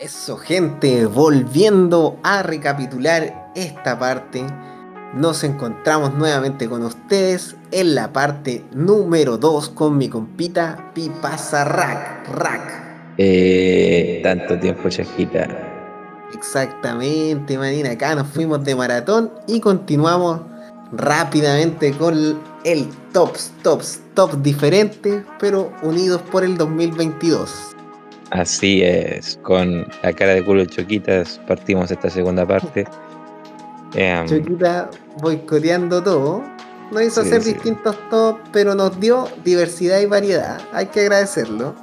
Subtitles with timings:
[0.00, 4.42] Eso, gente, volviendo a recapitular esta parte,
[5.12, 12.30] nos encontramos nuevamente con ustedes en la parte número 2 con mi compita Pipasa Rack.
[12.34, 13.14] Rack.
[13.18, 15.46] Eh, tanto tiempo, Chajita.
[16.32, 17.90] Exactamente, manina.
[17.90, 20.40] Acá nos fuimos de maratón y continuamos
[20.92, 27.76] rápidamente con el tops, tops, tops diferentes, pero unidos por el 2022.
[28.30, 32.86] Así es, con la cara de culo de Choquitas partimos esta segunda parte.
[33.94, 34.88] Em, Choquita
[35.20, 36.42] boicoteando todo.
[36.92, 40.60] Nos hizo hacer distintos tops, pero nos dio diversidad y variedad.
[40.72, 41.74] Hay que agradecerlo.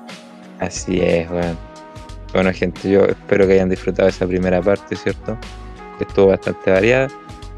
[0.59, 1.57] Así es, bueno.
[2.33, 5.37] Bueno, gente, yo espero que hayan disfrutado esa primera parte, ¿cierto?
[5.97, 7.07] Que estuvo bastante variada.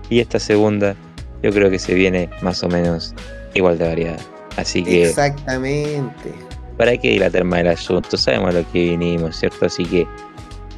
[0.10, 0.96] Y esta segunda,
[1.42, 3.14] yo creo que se viene más o menos
[3.54, 4.20] igual de variada.
[4.58, 5.10] Así que.
[5.10, 6.49] Exactamente
[6.80, 9.66] para qué dilatar más el asunto, sabemos lo que vinimos, ¿cierto?
[9.66, 10.08] Así que,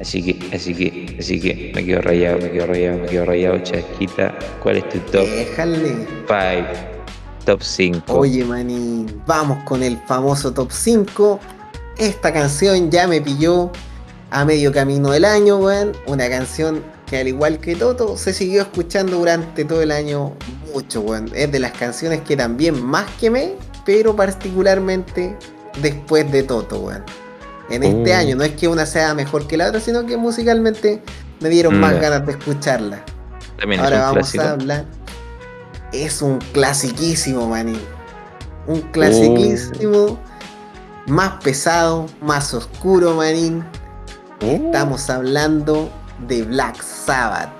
[0.00, 3.58] así que, así que, así que, me quedo rayado, me quedo rayado, me quedo rayado,
[3.60, 4.36] chasquita.
[4.60, 5.24] ¿Cuál es tu top?
[5.24, 5.94] Déjale.
[6.26, 6.68] 5,
[7.44, 8.14] top 5.
[8.14, 11.38] Oye, manín, vamos con el famoso top 5.
[11.96, 13.70] Esta canción ya me pilló
[14.32, 15.92] a medio camino del año, weón.
[16.08, 20.32] Una canción que al igual que Toto, se siguió escuchando durante todo el año
[20.74, 21.30] mucho, weón.
[21.32, 25.36] Es de las canciones que también más quemé, pero particularmente
[25.80, 27.04] después de Toto, weón.
[27.70, 28.16] En este oh.
[28.16, 31.02] año, no es que una sea mejor que la otra, sino que musicalmente
[31.40, 32.00] me dieron más mm.
[32.00, 33.04] ganas de escucharla.
[33.78, 34.84] Ahora vamos a hablar.
[35.92, 37.78] Es un clasiquísimo, maní.
[38.66, 39.98] Un clasiquísimo.
[39.98, 40.18] Oh.
[41.06, 43.64] Más pesado, más oscuro, manín.
[44.42, 44.46] Oh.
[44.46, 45.90] Estamos hablando
[46.26, 47.50] de Black Sabbath.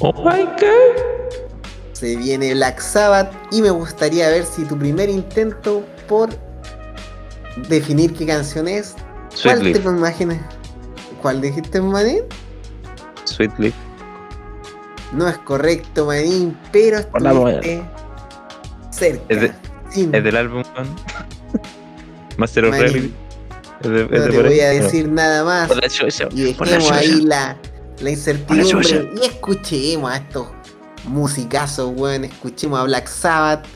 [0.00, 1.12] Oh my god.
[1.92, 6.30] Se viene Black Sabbath y me gustaría ver si tu primer intento por
[7.68, 8.94] definir qué canción es.
[9.42, 10.40] ¿Cuál te imaginas?
[11.20, 12.22] ¿Cuál dijiste, Manín?
[13.24, 13.74] Sweet Leaf.
[15.12, 17.82] No es correcto, Manín, pero estuviste
[18.90, 19.24] cerca.
[19.28, 19.50] Es,
[19.94, 20.62] es del álbum
[22.36, 23.14] Master of Reality.
[23.82, 25.70] no te voy a decir nada más.
[26.30, 27.56] y dejemos ahí la,
[28.00, 30.48] la incertidumbre y escuchemos a estos
[31.04, 32.24] musicazos, weón.
[32.24, 33.66] Escuchemos a Black Sabbath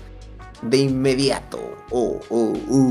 [0.63, 2.91] de inmediato oh, oh, oh.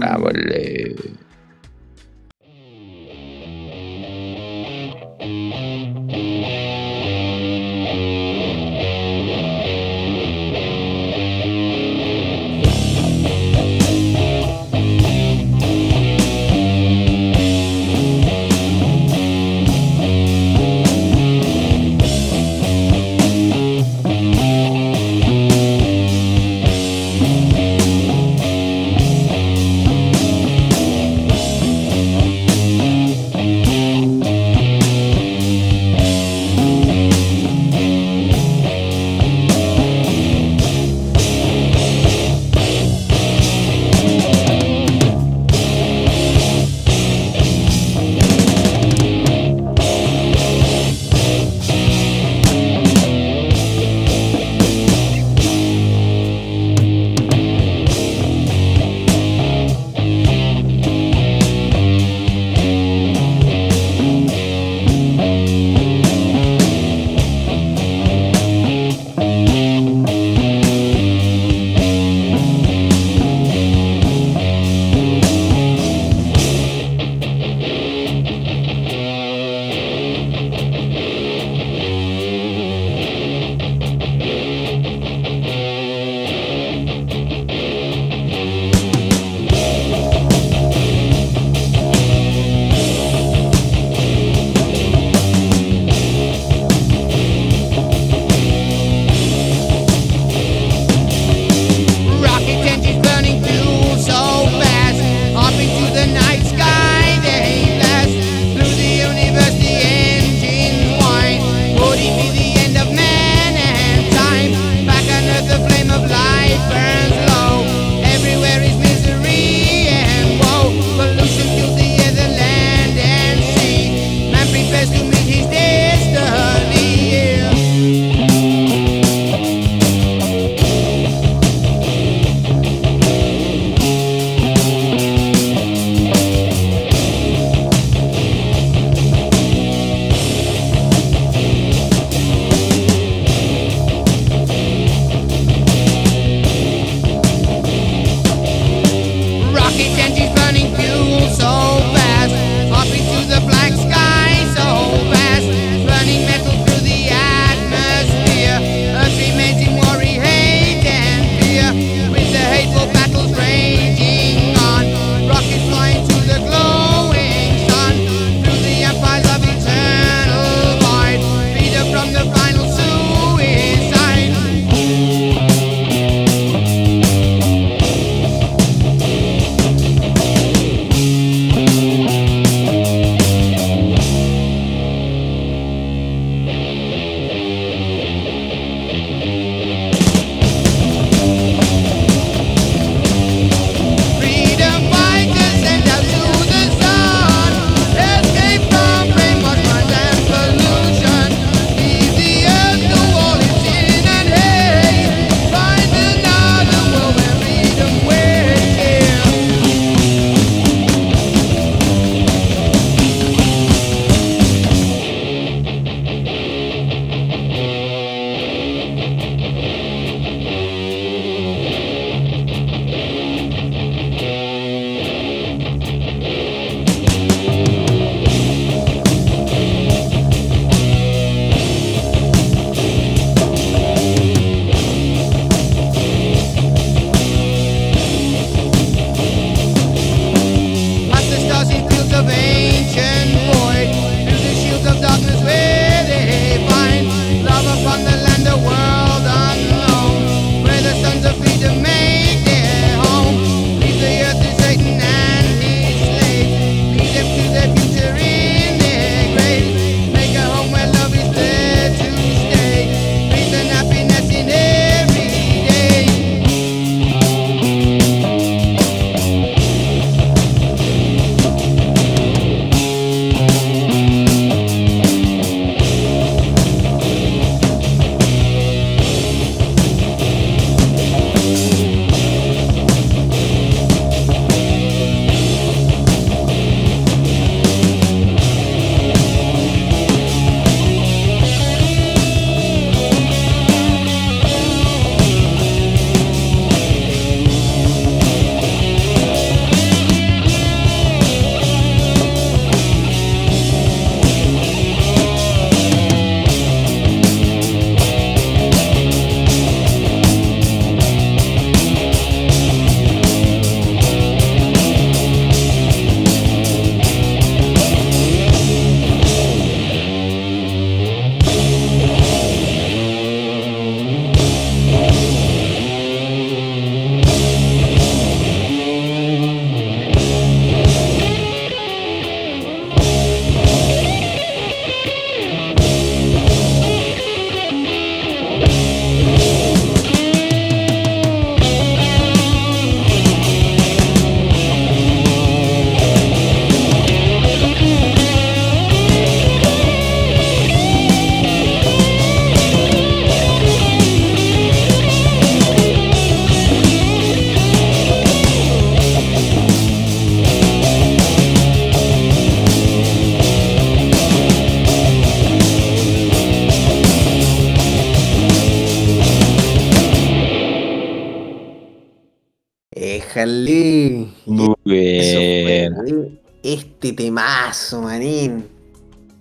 [374.46, 376.32] Muy Eso fue.
[376.64, 378.68] Este temazo, manín.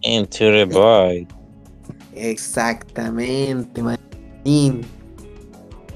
[0.02, 1.26] Into the boy.
[2.14, 4.80] Exactamente, manín.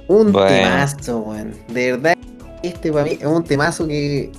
[0.08, 0.48] Un Bueno.
[0.48, 1.54] temazo, weón.
[1.68, 2.14] De verdad,
[2.62, 4.30] este para mí es un temazo que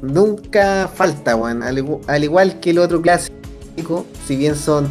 [0.00, 1.62] nunca falta, weón.
[1.62, 4.88] Al, al igual que el otro clásico, si bien son.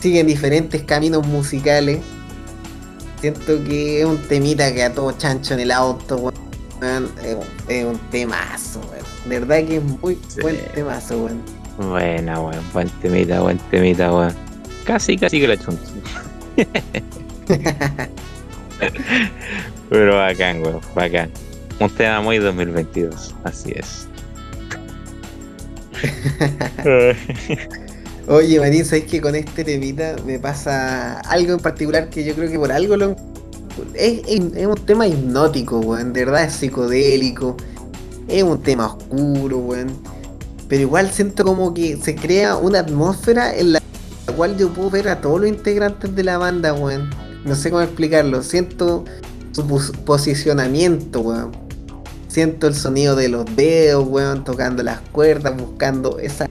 [0.00, 1.98] siguen diferentes caminos musicales.
[3.20, 6.43] Siento que es un temita que a todo chancho en el auto, weón.
[6.82, 9.04] Es, un- es un temazo, weón.
[9.28, 10.40] De verdad que es muy Sí.
[10.42, 11.40] buen temazo, weón.
[11.78, 12.62] Buena, weón.
[12.72, 14.34] Buen temita, buen temita, weón.
[14.84, 15.82] Casi, casi que la chunto.
[19.90, 20.80] Pero bacán, weón.
[20.94, 21.30] Bacán.
[21.80, 23.34] Un tema muy 2022.
[23.44, 24.06] Así es.
[28.26, 32.50] Oye, Marín, ¿sabes que con este temita me pasa algo en particular que yo creo
[32.50, 33.16] que por algo lo...
[33.94, 36.12] Es, un tema hipnótico, weón.
[36.12, 37.56] De verdad es psicodélico.
[38.28, 39.88] Es un tema oscuro, weón.
[40.68, 43.82] Pero igual siento como que se crea una atmósfera en la
[44.36, 47.10] cual yo puedo ver a todos los integrantes de la banda, weón.
[47.44, 48.42] No sé cómo explicarlo.
[48.42, 49.04] Siento
[49.52, 51.52] su pos- posicionamiento, weón.
[52.28, 56.48] Siento el sonido de los dedos, weón, tocando las cuerdas, buscando esa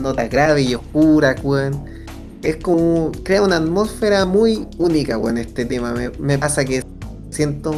[0.00, 1.84] notas graves y oscuras, weón.
[2.42, 5.94] Es como, crea una atmósfera muy única, weón, este tema.
[6.18, 6.82] Me, pasa que
[7.30, 7.74] siento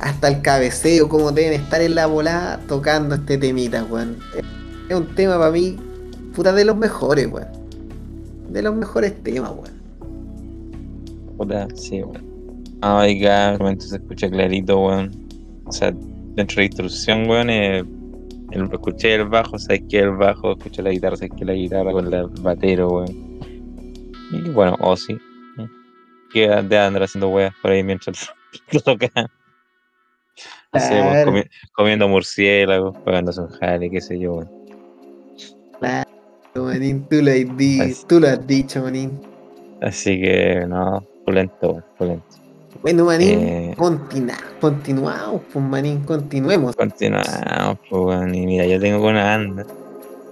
[0.00, 4.16] hasta el cabeceo, como deben estar en la volada tocando este temita, weón.
[4.88, 5.76] Es un tema para mí,
[6.34, 7.46] puta, de los mejores, weón.
[8.50, 9.80] De los mejores temas, weón.
[11.36, 12.28] Puta, sí, weón.
[12.82, 15.10] Oiga, el momento se escucha clarito, weón.
[15.66, 15.92] O sea,
[16.34, 17.84] dentro de la instrucción, weón, eh,
[18.50, 21.92] el- escuché el bajo, sabes que el bajo, escuché la guitarra, sabes que la guitarra
[21.92, 23.29] con el batero, weón.
[24.30, 25.18] Y bueno, Ozzy.
[26.32, 28.32] Que de andar haciendo weas por ahí mientras
[28.72, 29.26] lo tocan.
[30.72, 34.50] No sé, comi- comiendo murciélagos, pagándose un jale, qué sé yo, weón.
[35.80, 36.08] Claro,
[36.54, 39.20] manín, tú lo has, tú lo has dicho, manín.
[39.82, 42.24] Así que, no, pulento, pulento.
[42.82, 43.74] Bueno, manín, Eh.
[43.76, 46.76] continua- continuamos, pues, manín, continuemos.
[46.76, 48.34] Continuamos, pues.
[48.34, 49.66] Y mira, yo tengo una banda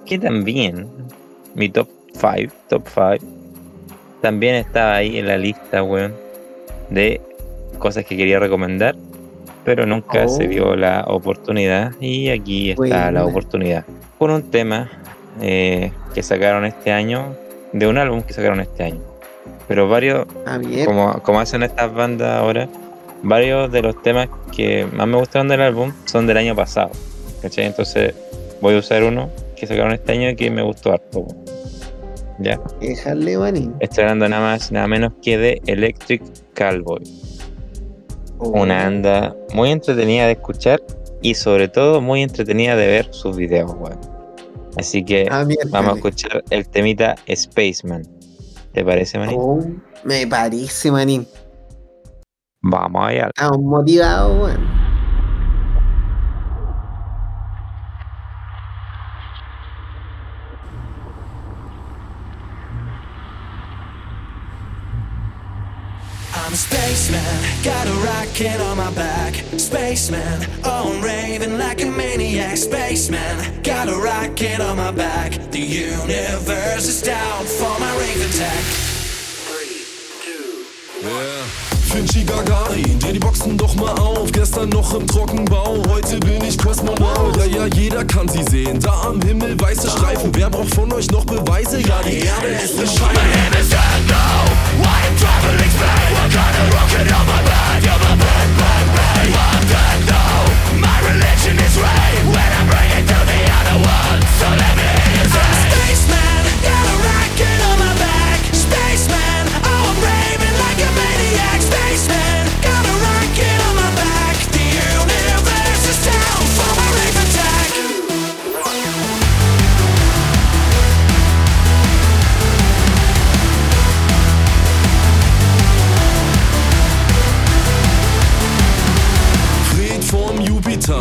[0.07, 0.87] que también,
[1.57, 3.27] mi top 5, top 5,
[4.21, 6.15] también estaba ahí en la lista, weón,
[6.91, 7.21] de
[7.79, 8.97] cosas que quería recomendar,
[9.65, 10.29] pero nunca Oh.
[10.29, 11.93] se dio la oportunidad.
[12.01, 13.85] Y aquí está la oportunidad.
[14.19, 14.91] Por un tema
[15.41, 17.35] eh, que sacaron este año,
[17.73, 19.01] de un álbum que sacaron este año.
[19.69, 22.69] Pero varios, Ah, como, como hacen estas bandas ahora,
[23.23, 26.91] varios de los temas que más me gustaron del álbum son del año pasado.
[27.43, 27.67] ¿cachai?
[27.67, 28.15] Entonces
[28.61, 31.21] voy a usar uno que sacaron este año que me gustó harto.
[31.21, 31.45] weón.
[32.41, 32.61] ¿Ya?
[32.81, 33.75] Déjale, manín.
[33.81, 36.23] Estoy hablando nada más, nada menos que de Electric
[36.55, 37.03] Callboy.
[38.39, 40.81] Una banda muy entretenida de escuchar
[41.21, 43.99] y sobre todo muy entretenida de ver sus videos, weón.
[44.77, 45.59] Así que Ah, bien.
[45.71, 48.03] vamos a escuchar el temita Spaceman.
[48.73, 49.37] ¿Te parece, manín?
[49.41, 49.61] Oh,
[50.05, 51.27] me parece, manín.
[52.63, 53.27] Vamos allá.
[53.35, 54.88] Estamos motivados, weón.
[66.59, 69.35] Spaceman, got a rocket on my back.
[69.57, 72.57] Spaceman, oh, I'm raving like a maniac.
[72.57, 75.33] Spaceman, got a rocket on my back.
[75.53, 78.89] The universe is down for my rave attack.
[81.89, 84.31] Finchi Gagari, dreh die Boxen doch mal auf.
[84.31, 87.37] Gestern noch im Trockenbau, heute bin ich Kosmonaut.
[87.39, 88.79] Ja, ja, jeder kann sie sehen.
[88.79, 90.31] Da am Himmel weiße Streifen.
[90.35, 91.81] Wer braucht von euch noch Beweise?
[91.81, 96.13] Ja, die Erde ist eine Mein My name is Hello, I am traveling space.
[96.13, 97.83] What kind of rocket on my back?
[97.83, 99.27] You're my bad, bad, bad.
[99.49, 100.45] I'm dead now.
[100.85, 102.21] My religion is right.
[102.29, 104.78] When I bring to the other one, so let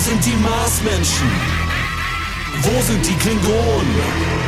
[0.00, 1.30] sind die Marsmenschen?
[2.62, 4.40] Wo sind die Klingonen?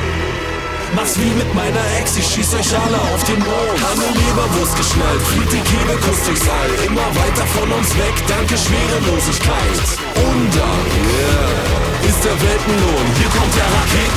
[0.95, 3.81] Mach's wie mit meiner Ex, ich schieß euch alle auf den Mond.
[3.91, 6.71] An der Leberwurst geschnallt, flieht die Kebekus durchs All.
[6.87, 9.81] Immer weiter von uns weg, danke Schwerelosigkeit.
[10.17, 10.85] Und dann
[11.17, 14.12] yeah, ist der Weltenlohn, hier kommt der Raketen.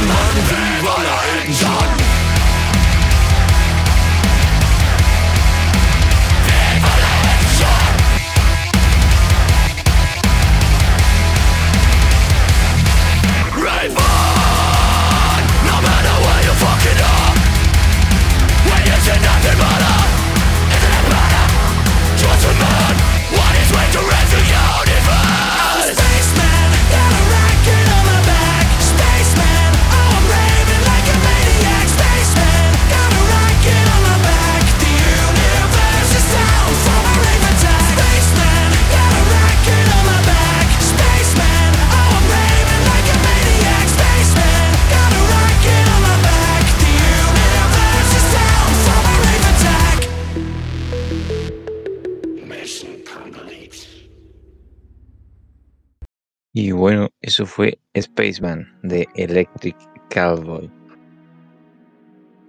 [57.35, 59.75] Eso fue Spaceman de Electric
[60.09, 60.71] Cowboy.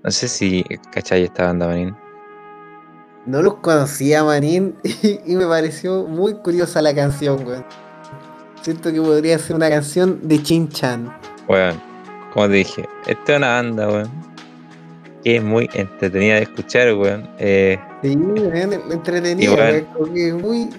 [0.05, 1.97] No sé si cachai esta banda, Manín.
[3.27, 7.67] No los conocía, Manín, y, y me pareció muy curiosa la canción, weón.
[8.63, 11.13] Siento que podría ser una canción de Chin Chan.
[11.49, 11.83] Bueno,
[12.33, 14.11] como te dije, esta es una banda, weón.
[15.25, 17.29] Que es muy entretenida de escuchar, weón.
[17.41, 19.03] Eh, Sí, weón, weón,
[20.15, 20.71] que es muy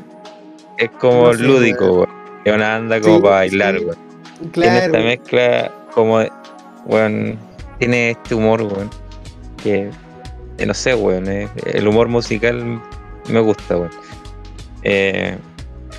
[0.77, 2.16] es como No sé, lúdico, weón.
[2.47, 3.85] Es una banda como Sí, para bailar, sí.
[3.85, 3.97] weón.
[4.51, 6.19] Tiene esta mezcla como,
[6.85, 7.37] weón,
[7.79, 8.89] tiene este humor, weón.
[9.61, 9.89] Que,
[10.57, 11.27] eh, no sé, weón.
[11.27, 12.81] eh, el humor musical
[13.29, 13.91] me gusta, weón.
[14.83, 15.37] Eh,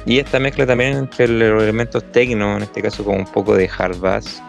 [0.06, 3.68] y esta mezcla también entre los elementos techno, en este caso como un poco de
[3.76, 4.42] hard bass,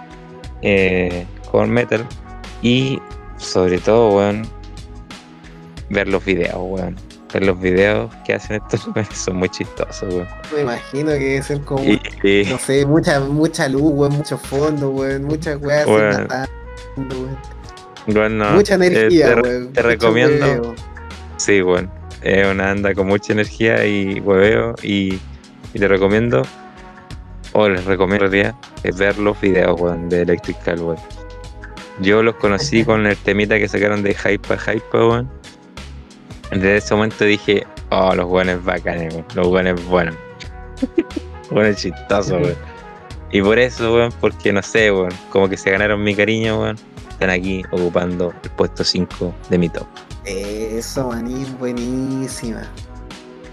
[0.62, 2.06] eh, con metal.
[2.62, 3.01] Y
[3.38, 4.48] sobre todo, weón,
[5.89, 6.96] ver los videos, weón.
[7.33, 10.27] Los videos que hacen estos son muy chistosos, weón.
[10.55, 14.38] Me imagino que debe ser como, Y, y- no sé, mucha, mucha luz, weón, mucho
[14.38, 16.27] fondo, weón, muchas weas Weón.
[16.98, 17.38] weón.
[18.07, 19.74] bueno, Mucha eh, energía, te, weón.
[19.74, 20.45] te mucho recomiendo.
[20.45, 20.75] hueveo.
[21.38, 21.91] Sí, bueno.
[22.21, 25.19] Es una banda con mucha energía y hueveo y,
[25.74, 26.41] y te recomiendo,
[27.53, 28.25] o les recomiendo
[28.83, 30.98] es ver los videos, weón, de Electric Callboy.
[32.01, 35.29] Yo los conocí con el temita que sacaron de Hype Hype, weón.
[36.51, 39.25] Desde ese momento dije, oh, los weones bacanes, weón.
[39.36, 40.15] Los weones buenos.
[41.51, 42.56] Buenos chistosos, weón.
[43.32, 46.77] Y por eso, weón, porque no sé, weón, como que se ganaron mi cariño, weón.
[47.10, 49.86] Están aquí ocupando el puesto 5 de mi top.
[50.25, 52.63] Eso, manín, buenísima.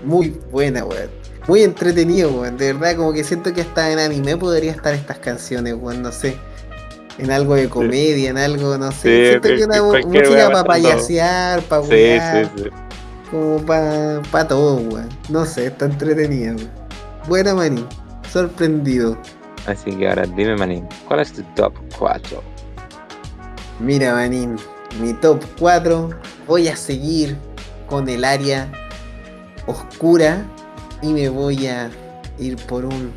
[0.05, 1.11] Muy buena, weón.
[1.49, 2.57] Muy entretenido, weón.
[2.57, 6.13] De verdad, como que siento que hasta en anime podría estar estas canciones, weón, no
[6.13, 6.37] sé.
[7.19, 8.97] En algo de comedia, en algo, no sé.
[8.99, 12.71] Sí, siento que una música para payasear, para Sí, sí, sí.
[13.31, 15.09] Como para pa todo, weón.
[15.29, 16.71] No sé, está entretenida, weón.
[17.29, 17.87] Buena, manín.
[18.31, 19.17] Sorprendido.
[19.67, 22.41] Así que ahora dime, Manín, ¿cuál es tu top 4?
[23.81, 24.57] Mira, Manín,
[25.01, 26.11] mi top 4
[26.47, 27.37] voy a seguir
[27.89, 28.71] con el área
[29.67, 30.45] oscura
[31.03, 31.91] y me voy a
[32.39, 33.13] ir por un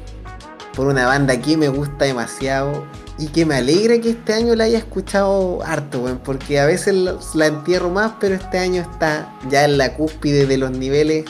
[0.75, 2.85] por una banda que me gusta demasiado
[3.19, 6.95] y que me alegra que este año la haya escuchado harto, weón, porque a veces
[7.35, 11.25] la, entierro más, pero este año está ya en la cúspide de los niveles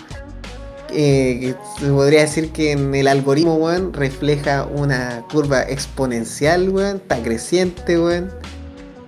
[0.92, 6.98] eh, que se podría decir que en el algoritmo, weón, refleja una curva exponencial, weón,
[6.98, 8.32] está creciente, weón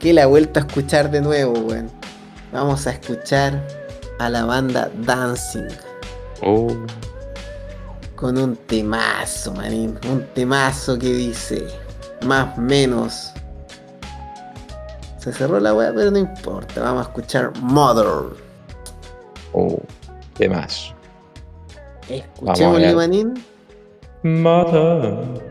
[0.02, 1.90] que la he vuelto a escuchar de nuevo, weón.
[2.52, 3.66] Vamos a escuchar
[4.20, 5.68] a la banda Dancing
[6.42, 6.76] Oh,
[8.16, 9.98] con un temazo, manín.
[10.12, 11.68] Un temazo que dice
[12.26, 13.32] más menos.
[15.18, 16.82] Se cerró la weá, pero no importa.
[16.82, 18.08] Vamos a escuchar Mother.
[19.54, 19.80] oh,
[20.36, 20.94] ¿qué más?
[22.10, 22.96] Escuchémosle, ver.
[22.96, 23.44] manín.
[24.24, 25.14] Mother.
[25.14, 25.51] Mother,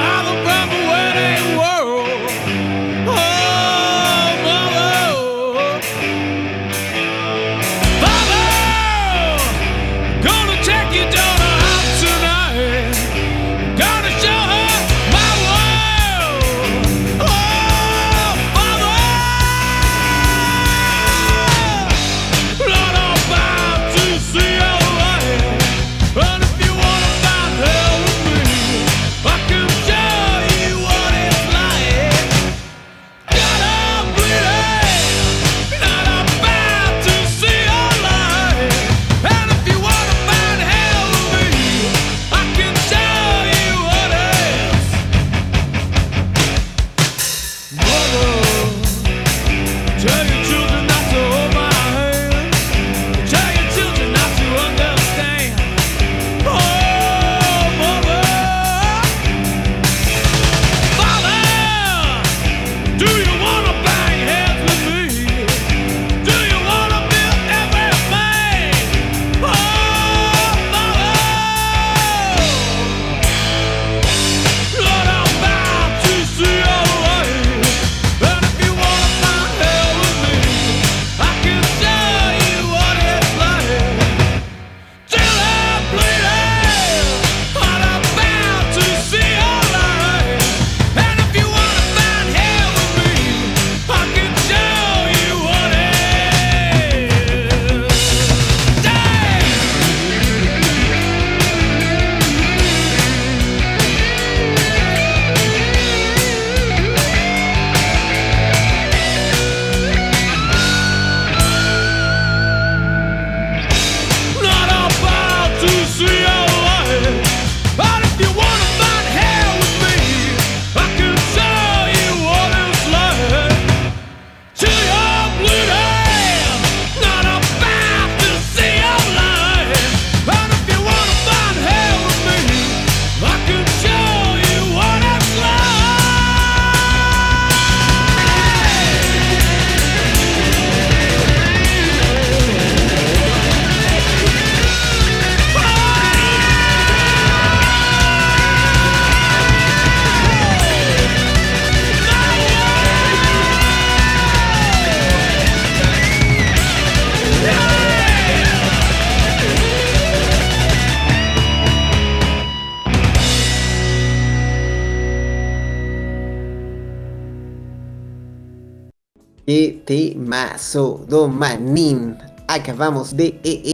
[171.27, 172.17] Manín.
[172.47, 173.73] Acabamos de eh,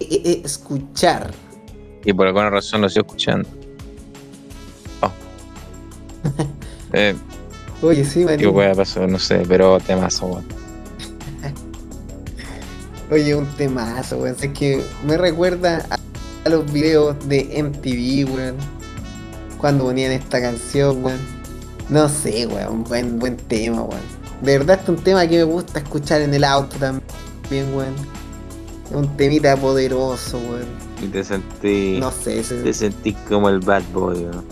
[0.00, 1.30] eh, escuchar.
[2.04, 3.48] Y por alguna razón lo sigo escuchando.
[5.02, 5.10] Oh.
[6.92, 7.14] eh,
[7.82, 8.48] Oye, sí, qué Manín.
[8.48, 10.44] wea pasó, no sé, pero temazo, weón.
[13.10, 14.36] Oye, un temazo, weón.
[14.40, 15.98] Es que me recuerda a,
[16.44, 18.56] a los videos de MTV, weón.
[19.58, 21.20] Cuando ponían esta canción, weón.
[21.88, 22.84] No sé, weón.
[22.84, 24.17] Buen, buen tema, weón.
[24.42, 27.94] De verdad, este es un tema que me gusta escuchar en el auto también, weón.
[28.88, 30.66] Es un temita poderoso, weón.
[31.02, 31.98] Y te sentí.
[32.00, 34.44] No sé, ese- Te sentí como el bad boy, weón.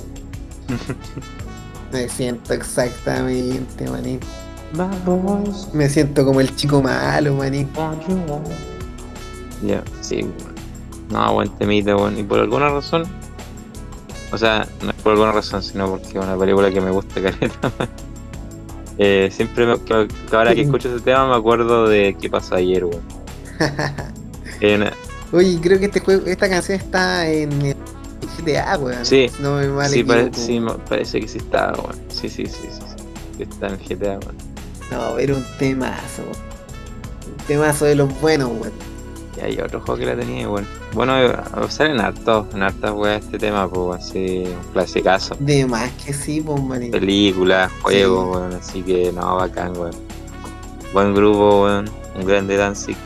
[1.92, 4.20] me siento exactamente, manín.
[4.74, 5.68] Bad boys.
[5.72, 7.68] Me siento como el chico malo, manín.
[9.64, 10.56] Ya, sí, weón.
[11.10, 12.18] No, buen temita, weón.
[12.18, 13.04] Y por alguna razón.
[14.32, 17.14] O sea, no es por alguna razón, sino porque es una película que me gusta
[17.22, 17.72] caleta.
[18.98, 22.54] Eh, siempre me, que, que ahora que escucho ese tema me acuerdo de qué pasó
[22.56, 23.02] ayer, weón.
[24.62, 24.92] Una-
[25.32, 27.76] Oye, creo que este juego, esta canción está en el
[28.38, 29.04] GTA, weón.
[29.04, 31.96] Sí, No me mal sí, pare- sí, parece que sí está, weón.
[32.08, 32.80] Sí, sí, sí, sí,
[33.36, 33.42] sí.
[33.42, 34.36] Está en GTA, weón.
[34.90, 36.22] No, era un temazo.
[36.22, 38.72] Un temazo de los buenos, weón.
[39.36, 40.66] Y hay otro juego que la tenía, weón.
[40.94, 41.36] Bueno, eh,
[41.68, 45.36] salen hartos, en hartas weas este tema, pues así, un clasicazo.
[45.40, 46.90] De más que sí, pues, manín.
[46.90, 49.92] películas, juegos, weón, así que no, bacán, weón.
[50.92, 52.96] Buen grupo, weón, un grande Danzig.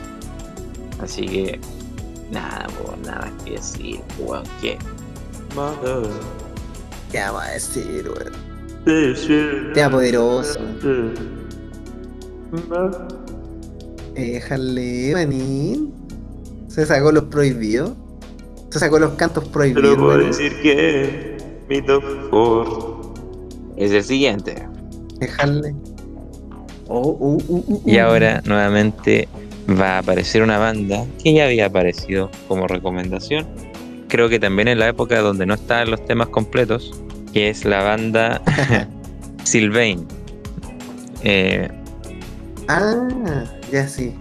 [1.02, 1.60] Así que,
[2.30, 4.78] nada, weón, nada más que decir, weón, que.
[7.10, 8.50] ¿Qué vamos a decir, weón?
[9.74, 10.60] Tema poderoso.
[14.14, 15.99] Déjale, manín.
[16.70, 17.92] Se sacó los prohibidos.
[18.70, 19.98] Se sacó los cantos prohibidos.
[19.98, 20.28] manín.
[20.28, 21.36] decir que
[21.68, 23.14] mi top 4
[23.76, 24.54] es el siguiente.
[25.18, 25.74] Déjale.
[26.86, 27.82] Oh, uh, uh, uh.
[27.84, 29.28] Y ahora nuevamente
[29.68, 33.48] va a aparecer una banda que ya había aparecido como recomendación.
[34.08, 36.92] Creo que también en la época donde no estaban los temas completos,
[37.32, 38.40] que es la banda
[39.44, 40.06] Sylvain.
[41.22, 41.68] Eh,
[42.68, 44.14] Ah, ya sí.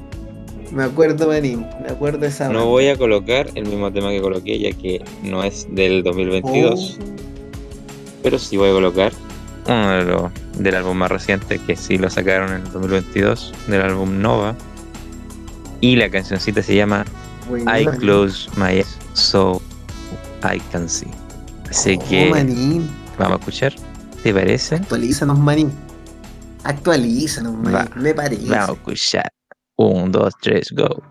[0.72, 1.66] Me acuerdo, manín.
[1.84, 2.66] Me acuerdo de esa no banda.
[2.66, 7.04] voy a colocar el mismo tema que coloqué, ya que no es del 2022, Oh.
[8.24, 9.12] pero sí voy a colocar
[9.68, 13.82] uno de los del álbum más reciente, que sí lo sacaron en el 2022, del
[13.82, 14.56] álbum Nova.
[15.82, 17.06] Y la cancioncita se llama
[17.52, 19.62] I close my eyes so
[20.44, 21.08] I can see.
[21.70, 22.90] Así Oh, que manín.
[23.18, 23.74] vamos a escuchar.
[24.22, 24.76] ¿Te parece?
[24.76, 25.72] Actualízanos, manín.
[26.64, 27.74] Actualízanos, manín.
[27.76, 28.50] Va, Me parece.
[28.50, 29.30] Vamos a escuchar.
[29.86, 31.09] Un, dos, tres, go.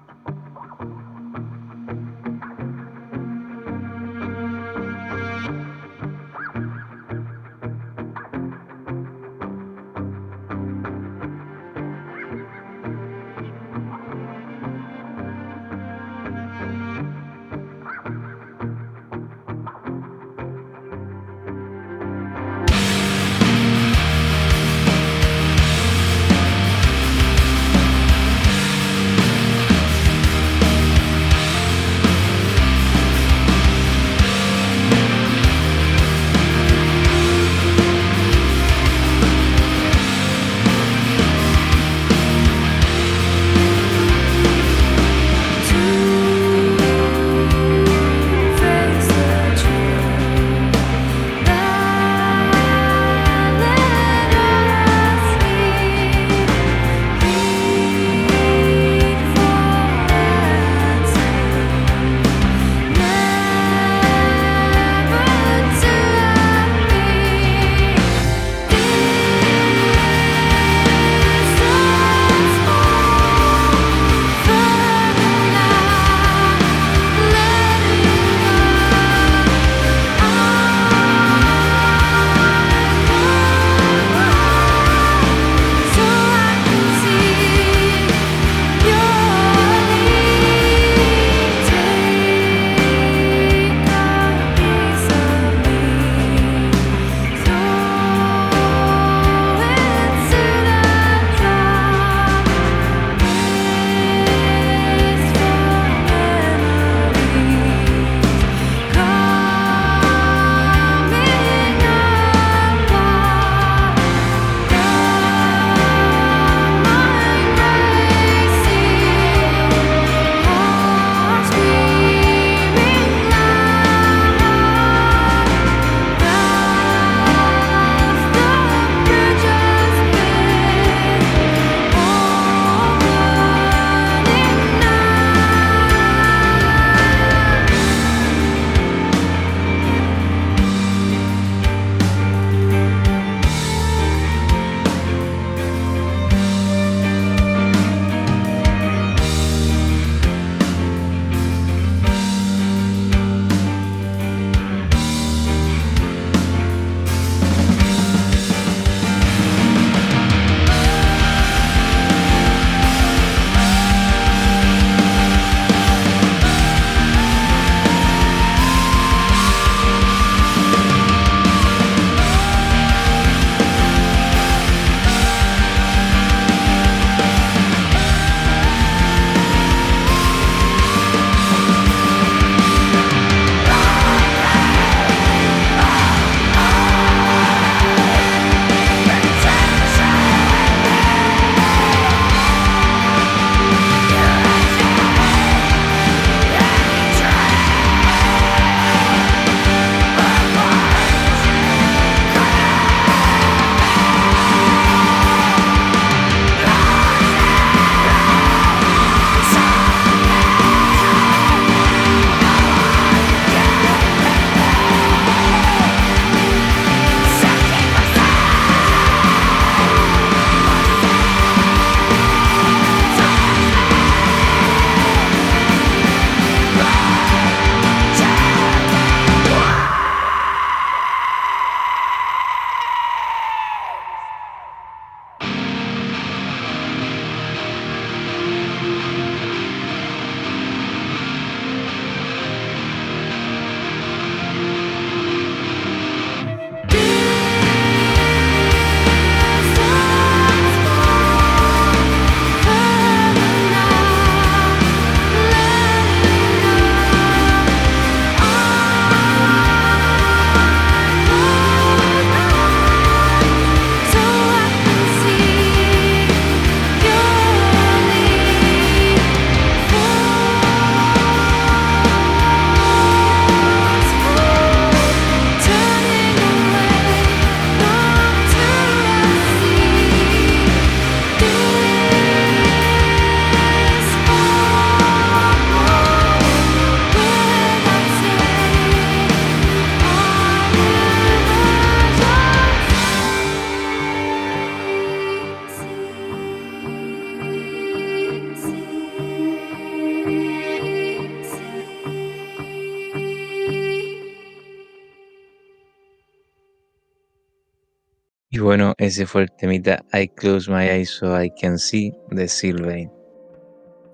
[309.08, 313.10] Ese fue el temita I Close My Eyes So I Can See de Sylvain.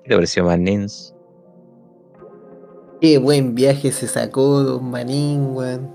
[0.04, 1.14] ¿Qué te pareció, Manins?
[3.00, 5.94] Qué buen viaje se sacó Don Manín, weón.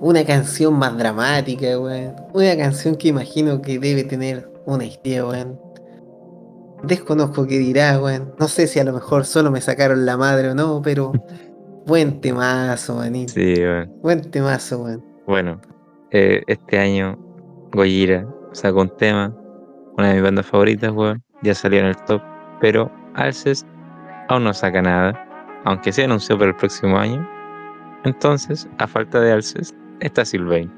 [0.00, 2.16] Una canción más dramática, weón.
[2.34, 5.60] Una canción que imagino que debe tener una historia, weón.
[6.82, 8.34] Desconozco qué dirá, weón.
[8.38, 11.12] No sé si a lo mejor solo me sacaron la madre o no, pero
[11.86, 13.28] buen temazo, Manín.
[13.28, 13.92] Sí, bueno.
[14.02, 15.04] Buen temazo, weón.
[15.26, 15.60] Bueno,
[16.10, 17.16] eh, este año
[17.72, 19.34] Gojira sacó un tema,
[19.96, 21.22] una de mis bandas favoritas, weón.
[21.42, 22.22] Ya salió en el top,
[22.60, 23.66] pero Alcest
[24.28, 25.26] aún no saca nada,
[25.64, 27.26] aunque se anunció para el próximo año.
[28.04, 30.70] Entonces, a falta de Alcest, está Sylvain.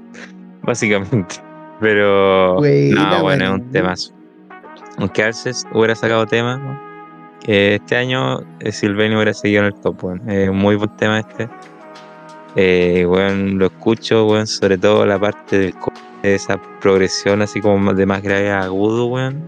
[0.62, 1.36] Básicamente.
[1.80, 2.60] Pero.
[2.60, 4.14] No, bueno, es un temazo.
[4.98, 6.84] Aunque Alcest hubiera sacado tema.
[7.46, 10.30] Eh, este año eh, Sylvain hubiera seguido en el top, weón.
[10.30, 11.48] Eh, muy buen tema este.
[12.56, 15.74] Eh, weón, lo escucho, weón, sobre todo la parte del
[16.22, 19.42] esa progresión así como de más grave a agudo, weón.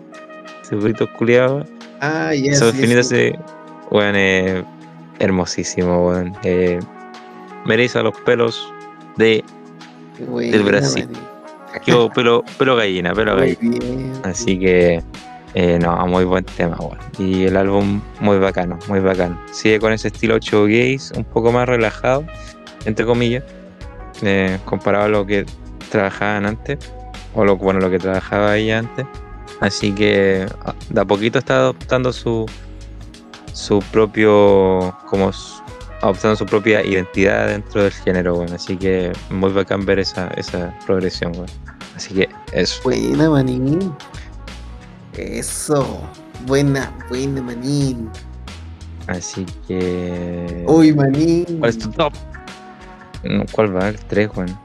[0.62, 1.64] Ese grito culiado.
[2.00, 3.16] Ah, ya finito sí.
[3.16, 3.38] ese,
[3.90, 4.64] weón, eh,
[5.18, 6.37] hermosísimo, weón.
[6.44, 6.78] Eh,
[7.64, 8.72] me eriza los pelos
[9.16, 9.44] de
[10.28, 11.09] Buena, Brasil.
[11.87, 13.78] Hubo pelo, pelo gallina, pelo Muy gallina.
[13.85, 14.12] bien.
[14.24, 15.02] Así que,
[15.54, 16.98] eh, no, muy buen tema, weón.
[17.18, 19.40] Y el álbum muy bacano, muy bacano.
[19.52, 22.24] Sigue con ese estilo 8 gays, un poco más relajado,
[22.85, 23.44] entre comillas,
[24.22, 25.44] eh, comparado a lo que
[25.90, 26.79] trabajaban antes,
[27.35, 29.07] o lo, bueno, lo que trabajaba ella antes.
[29.61, 32.46] Así que a- de a poquito está adoptando su,
[33.53, 35.31] su propio, como
[36.03, 38.53] adoptando su propia identidad dentro del género, weón.
[38.55, 41.46] Así que muy bacán ver esa, esa progresión, weón.
[41.94, 42.81] Así que eso.
[42.85, 43.92] Buena, Manín.
[45.16, 46.00] Eso.
[46.46, 48.09] Buena, buena, Manín.
[49.07, 50.64] Así que.
[50.66, 51.44] Uy, Manín.
[51.59, 52.14] ¿Cuál es tu top?
[53.53, 53.88] ¿Cuál va?
[53.88, 54.59] El 3, Juan.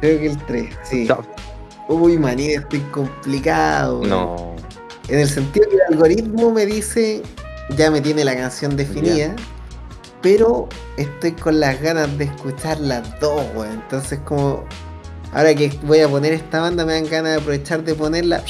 [0.00, 1.08] Creo que el 3, sí.
[1.88, 4.02] Uy, Manín, estoy complicado.
[4.06, 4.54] No.
[5.08, 7.22] En el sentido que el algoritmo me dice,
[7.76, 9.34] ya me tiene la canción definida,
[10.22, 13.72] pero estoy con las ganas de escuchar las dos, weón.
[13.72, 14.64] Entonces como,
[15.32, 18.42] ahora que voy a poner esta banda, me dan ganas de aprovechar de ponerla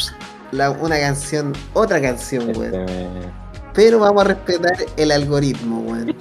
[0.52, 2.74] la, una canción, otra canción, weón.
[2.74, 3.08] Este,
[3.72, 6.14] Pero vamos a respetar el algoritmo, weón.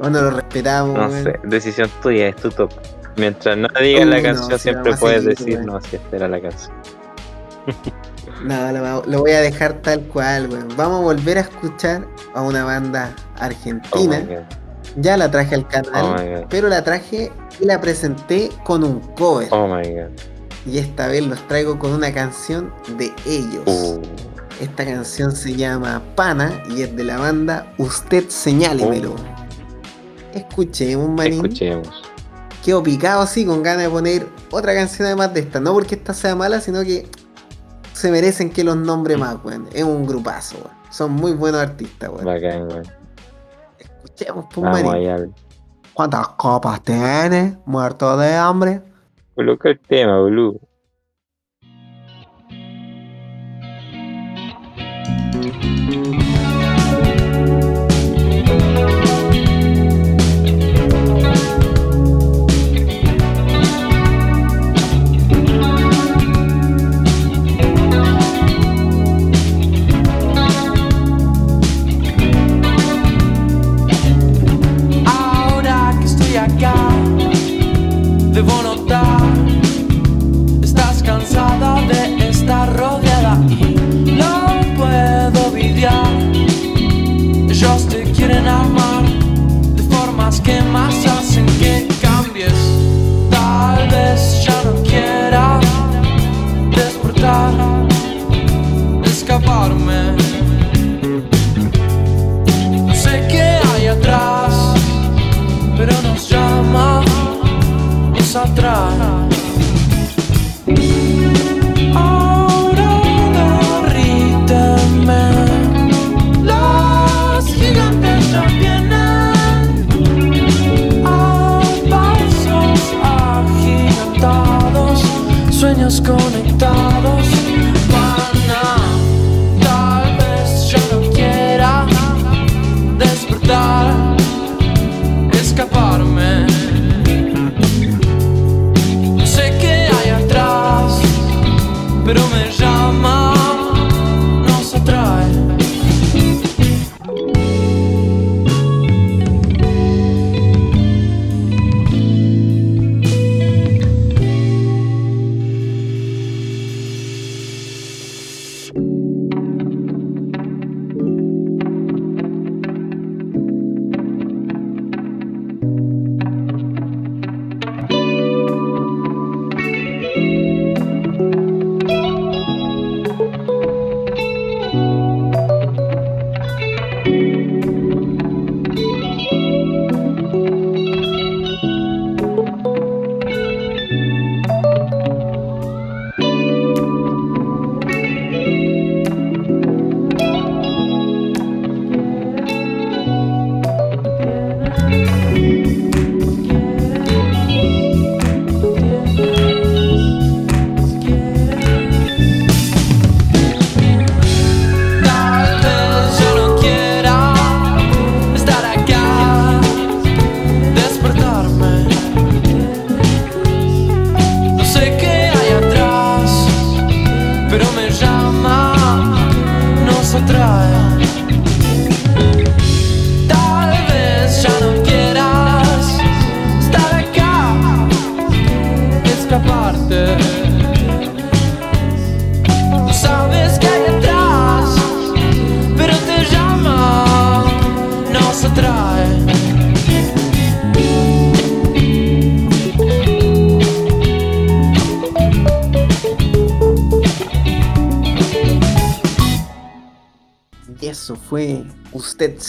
[0.00, 2.72] O no lo respetamos, no sé, decisión tuya, es tu top.
[3.20, 6.40] Mientras no digas Uh, la canción, siempre puedes seguir, decir, no, si esta era la
[6.40, 6.72] canción.
[8.42, 10.48] No, lo, voy a dejar tal cual.
[10.74, 14.20] Vamos a volver a escuchar a una banda Oh argentina.
[14.20, 14.56] god.
[14.96, 17.30] Ya la traje al canal, Oh pero la traje
[17.60, 19.46] y la presenté con un cover.
[19.50, 20.10] Oh my god.
[20.64, 23.62] Y esta vez los traigo con una canción de ellos.
[23.66, 24.00] Uh,
[24.58, 29.16] Esta canción se llama Pana y es de la banda Usted Señálemelo.
[30.34, 31.40] Escuchemos, manín.
[31.40, 31.44] Oh.
[31.44, 32.09] escuchemos.
[32.64, 35.60] Quedo picado así, con ganas de poner otra canción además de esta.
[35.60, 37.08] No porque esta sea mala, sino que
[37.94, 39.68] se merecen que los nombre más, weón.
[39.72, 40.76] Es un grupazo, weón.
[40.90, 42.24] Son muy buenos artistas, weón.
[42.24, 42.82] Bacán, weón.
[43.78, 44.92] Escuchemos, pues, manín.
[44.92, 45.26] allá.
[45.94, 47.56] ¿Cuántas copas tienes?
[47.66, 48.82] Muerto de hambre.
[49.34, 50.60] Coloca el tema, boludo.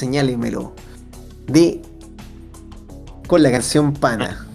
[0.05, 0.73] Señálemelo.
[1.47, 1.79] De.
[3.27, 4.47] Con la canción Pana.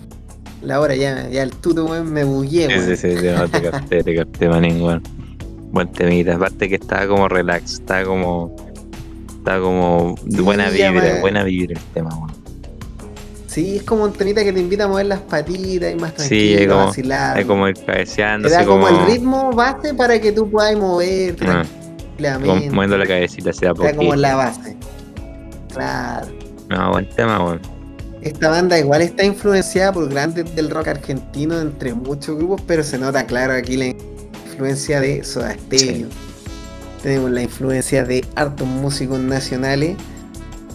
[0.61, 2.97] La hora ya, ya el tuto, weón, me bugué, Sí, weón.
[2.97, 5.03] sí, sí, no, te capté, te capté, manín, weón.
[5.71, 6.35] Buen temita.
[6.35, 8.57] Aparte que estaba como relax, estaba como.
[9.39, 10.17] Estaba como.
[10.29, 12.33] Sí, buena ya vibra, buena vibra el tema, weón.
[13.47, 16.57] Sí, es como un temita que te invita a mover las patitas y más Sí,
[16.57, 17.39] tranquilo, es como- vacilar.
[17.39, 18.85] Es como ir cabeceando, Te da como...
[18.85, 18.99] como.
[18.99, 21.63] el ritmo base para que tú puedas moverte Ah,
[22.19, 22.65] tranquilamente.
[22.65, 24.17] como moviendo la cabecita hacia Te da como poquito.
[24.17, 24.66] la base.
[25.77, 26.27] Claro.
[26.71, 27.61] No, buen tema, weón.
[28.23, 32.99] Esta banda igual está influenciada por grandes del rock argentino entre muchos grupos, pero se
[32.99, 33.95] nota claro aquí la
[34.47, 36.09] influencia de Soda Stereo.
[37.03, 39.97] Tenemos la influencia de hartos músicos nacionales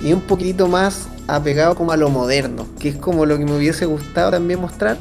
[0.01, 3.57] y un poquitito más apegado como a lo moderno, que es como lo que me
[3.57, 4.97] hubiese gustado también mostrar.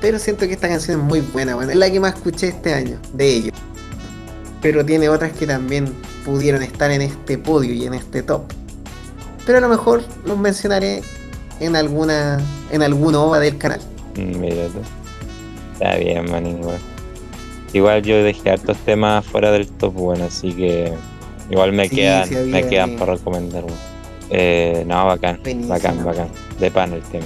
[0.00, 2.72] Pero siento que esta canción es muy buena, bueno, es la que más escuché este
[2.72, 3.58] año, de ellos.
[4.62, 5.92] Pero tiene otras que también
[6.24, 8.44] pudieron estar en este podio y en este top.
[9.46, 11.02] Pero a lo mejor los mencionaré
[11.60, 12.38] en alguna
[12.70, 13.80] en alguna ova del canal.
[14.16, 14.80] Mm, Mira tú.
[15.74, 16.78] Está bien, manín, weón.
[17.72, 20.92] Igual yo dejé hartos temas fuera del top, bueno, así que
[21.50, 23.64] igual me Sí, quedan, sí me quedan para recomendar.
[24.30, 26.28] Eh, no, bacán, bacán, bacán.
[26.58, 27.24] De pan el tema.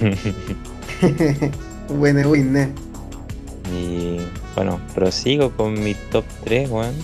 [1.88, 2.70] Buena buena.
[3.72, 4.18] y
[4.54, 6.94] bueno, prosigo con mi top 3, weón.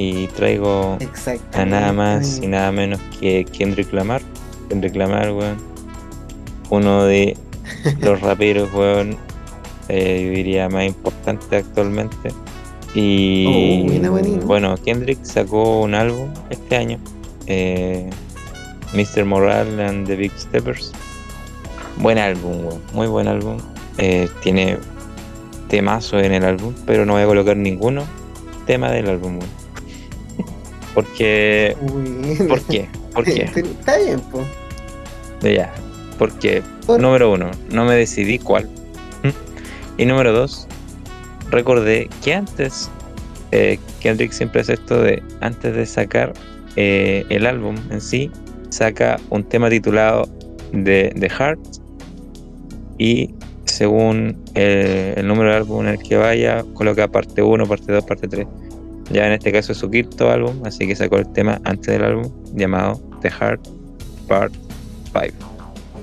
[0.00, 0.96] Y traigo
[1.52, 4.22] a nada más y nada menos que Kendrick Lamar.
[4.68, 5.56] Kendrick Lamar, weón.
[6.70, 7.36] Uno de
[8.00, 9.16] los raperos, weón,
[9.88, 12.30] eh, yo diría más importante actualmente.
[12.94, 16.98] Y Oh, bueno, Kendrick sacó un álbum este año,
[17.46, 18.08] eh,
[18.94, 19.24] Mr.
[19.24, 20.92] Moral and the Big Steppers.
[21.96, 23.56] Buen álbum, weón, muy buen álbum.
[23.98, 24.78] Eh, tiene
[25.68, 28.04] temazo en el álbum, pero no voy a colocar ninguno
[28.64, 29.57] tema del álbum, weón.
[30.94, 32.88] Porque, Uy, ¿por qué?
[33.14, 33.42] ¿Por qué?
[33.54, 34.46] Está bien, pues.
[35.42, 35.72] Ya,
[36.18, 38.68] porque Por- número uno, no me decidí cuál.
[39.96, 40.66] Y número dos,
[41.50, 42.88] recordé que antes,
[43.50, 46.32] eh, Kendrick siempre hace esto de, antes de sacar
[46.76, 48.30] eh, el álbum en sí,
[48.70, 50.28] saca un tema titulado
[50.72, 51.58] The, The Heart
[52.98, 53.34] y
[53.64, 58.04] según eh, el número de álbum en el que vaya, coloca parte 1, parte 2,
[58.04, 58.46] parte 3.
[59.10, 62.04] Ya en este caso es su quinto álbum, así que sacó el tema antes del
[62.04, 63.68] álbum llamado The Heart
[64.26, 64.52] Part
[65.12, 65.34] 5,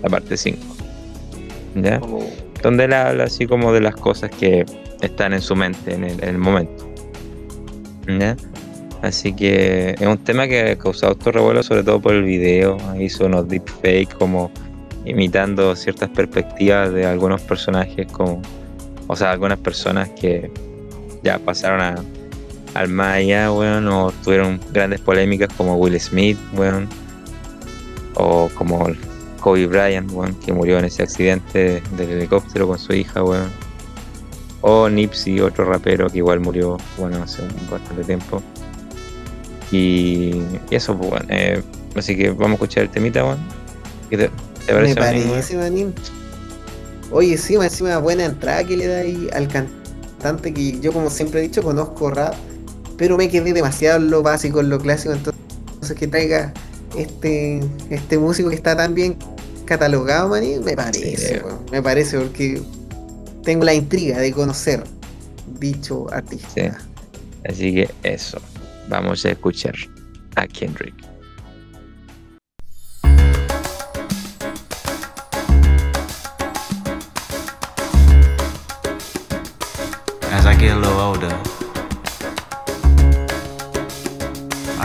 [0.04, 0.58] la parte 5.
[1.76, 2.00] ¿Ya?
[2.02, 2.24] Oh,
[2.64, 4.66] donde él habla así como de las cosas que
[5.02, 6.90] están en su mente en el, en el momento.
[8.08, 8.36] ¿Ya?
[9.02, 12.78] Así que es un tema que ha causado harto revuelo, sobre todo por el video.
[13.00, 14.52] Hizo unos deepfakes como
[15.06, 18.42] imitando ciertas perspectivas de algunos personajes, como,
[19.06, 20.50] o sea, algunas personas que
[21.24, 21.96] ya pasaron a,
[22.76, 26.88] al más allá, weón, o tuvieron grandes polémicas como Will Smith, weón,
[28.16, 28.88] o como
[29.40, 33.50] Kobe Bryant, weón, que murió en ese accidente del helicóptero con su hija, weón.
[34.62, 38.42] O Nipsey, otro rapero que igual murió, bueno, hace un bastante tiempo.
[39.72, 41.26] Y, y eso, pues, weón.
[41.30, 41.64] eh,
[41.96, 43.40] así que vamos a escuchar el temita, weón.
[44.10, 44.30] ¿Qué te,
[44.66, 45.00] te me parece,
[45.56, 46.12] Manín, parece.
[47.12, 51.40] Oye, sí, encima buena entrada que le da ahí al cantante que yo como siempre
[51.40, 52.34] he dicho conozco rap,
[52.98, 55.36] pero me quedé demasiado en lo básico, en lo clásico, entonces
[55.98, 56.54] que traiga
[56.98, 59.18] este este músico que está tan bien
[59.66, 61.42] catalogado, manín, me parece, Sí.
[61.72, 62.62] me parece porque
[63.44, 64.84] tengo la intriga de conocer
[65.60, 66.50] dicho artista.
[66.54, 66.70] Sí.
[67.48, 68.40] Así que eso.
[68.90, 69.76] Vamos a escuchar
[70.36, 70.96] a Kendrick.
[80.32, 81.32] As I get a little older,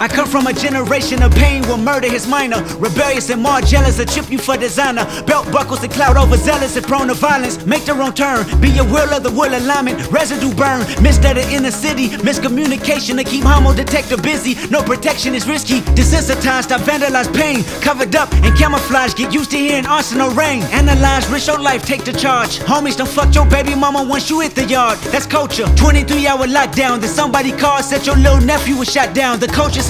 [0.00, 2.64] I come from a generation of pain where murder is minor.
[2.78, 5.04] Rebellious and more jealous, a chip you for designer.
[5.26, 7.66] Belt buckles and cloud overzealous and prone to violence.
[7.66, 8.46] Make the wrong turn.
[8.62, 10.10] Be a will of the will alignment.
[10.10, 10.80] Residue burn.
[11.02, 12.08] Missed at the inner city.
[12.24, 14.54] Miscommunication to keep homo detector busy.
[14.70, 15.82] No protection is risky.
[15.92, 17.62] Desensitized, I vandalize pain.
[17.82, 19.14] Covered up and camouflage.
[19.14, 20.62] Get used to hearing arsenal rain.
[20.72, 22.58] Analyze, risk your life, take the charge.
[22.60, 24.98] Homies, don't fuck your baby mama once you hit the yard.
[25.12, 25.66] That's culture.
[25.76, 27.00] 23 hour lockdown.
[27.00, 29.40] Then somebody called, said your little nephew was shot down.
[29.40, 29.89] The culture's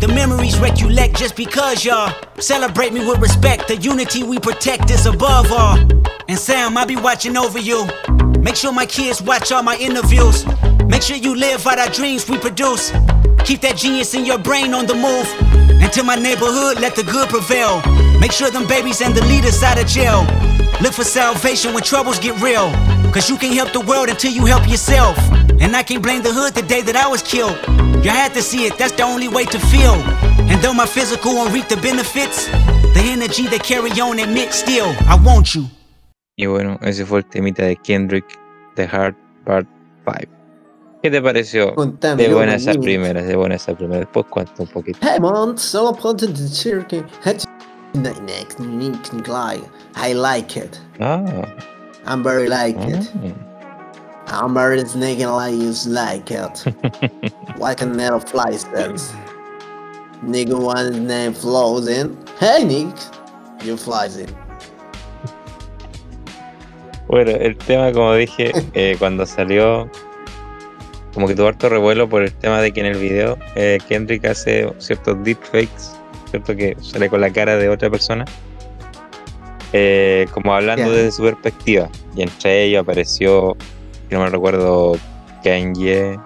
[0.00, 3.68] The memories recollect just because y'all celebrate me with respect.
[3.68, 5.76] The unity we protect is above all.
[6.26, 7.86] And Sam, I'll be watching over you.
[8.40, 10.46] Make sure my kids watch all my interviews.
[10.86, 12.92] Make sure you live out our dreams we produce.
[13.44, 15.28] Keep that genius in your brain on the move.
[15.82, 17.82] And to my neighborhood, let the good prevail.
[18.18, 20.22] Make sure them babies and the leaders out of jail.
[20.80, 22.72] Look for salvation when troubles get real.
[23.12, 25.18] Cause you can't help the world until you help yourself.
[25.60, 27.89] And I can't blame the hood the day that I was killed.
[28.02, 29.94] You had to see it, that's the only way to feel.
[30.50, 32.46] And though my physical won't reap the benefits,
[32.94, 35.66] the energy they carry on admit still, I want you.
[36.36, 38.24] Y bueno, ese fue el temita de Kendrick,
[38.74, 39.66] The Hard Part
[40.06, 40.32] 5.
[41.02, 41.74] ¿Qué te pareció?
[41.74, 42.82] Contame, De loco, buena esa Nick.
[42.82, 44.00] primera, de buena esa primera.
[44.00, 44.98] Después cuento un poquito.
[45.02, 47.04] Hey man, so put in the circle.
[49.96, 50.80] I like it.
[51.00, 51.22] Ah,
[52.06, 53.10] I'm very like it.
[53.14, 53.20] ah.
[53.22, 53.49] I'm
[54.30, 56.64] very snake and like you like it.
[57.58, 59.12] like a nail fly says.
[60.22, 62.16] Nigga one name flows in.
[62.38, 62.96] Hey Nick,
[63.64, 64.28] you flies in.
[67.08, 69.90] Bueno, el tema, como dije, eh, cuando salió,
[71.12, 74.24] como que tuvo harto revuelo por el tema de que en el video eh, Kendrick
[74.26, 75.90] hace ciertos deepfakes,
[76.30, 76.54] ¿cierto?
[76.54, 78.24] Que sale con la cara de otra persona,
[79.72, 81.88] eh, como hablando desde su perspectiva.
[82.14, 83.56] Y entre ellos apareció,
[84.10, 84.96] no me recuerdo,
[85.42, 86.18] Kanye,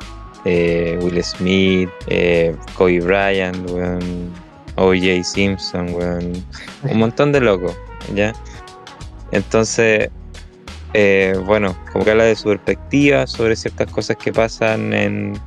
[0.45, 3.71] eh, Will Smith, eh, Kobe Bryant,
[4.77, 5.25] O.J.
[5.25, 6.33] Simpson, weón,
[6.83, 7.77] un montón de locos,
[8.15, 8.33] ¿ya?
[9.31, 10.11] Entonces,
[10.93, 15.39] eh, bueno, como que habla de su perspectiva sobre ciertas cosas que pasan en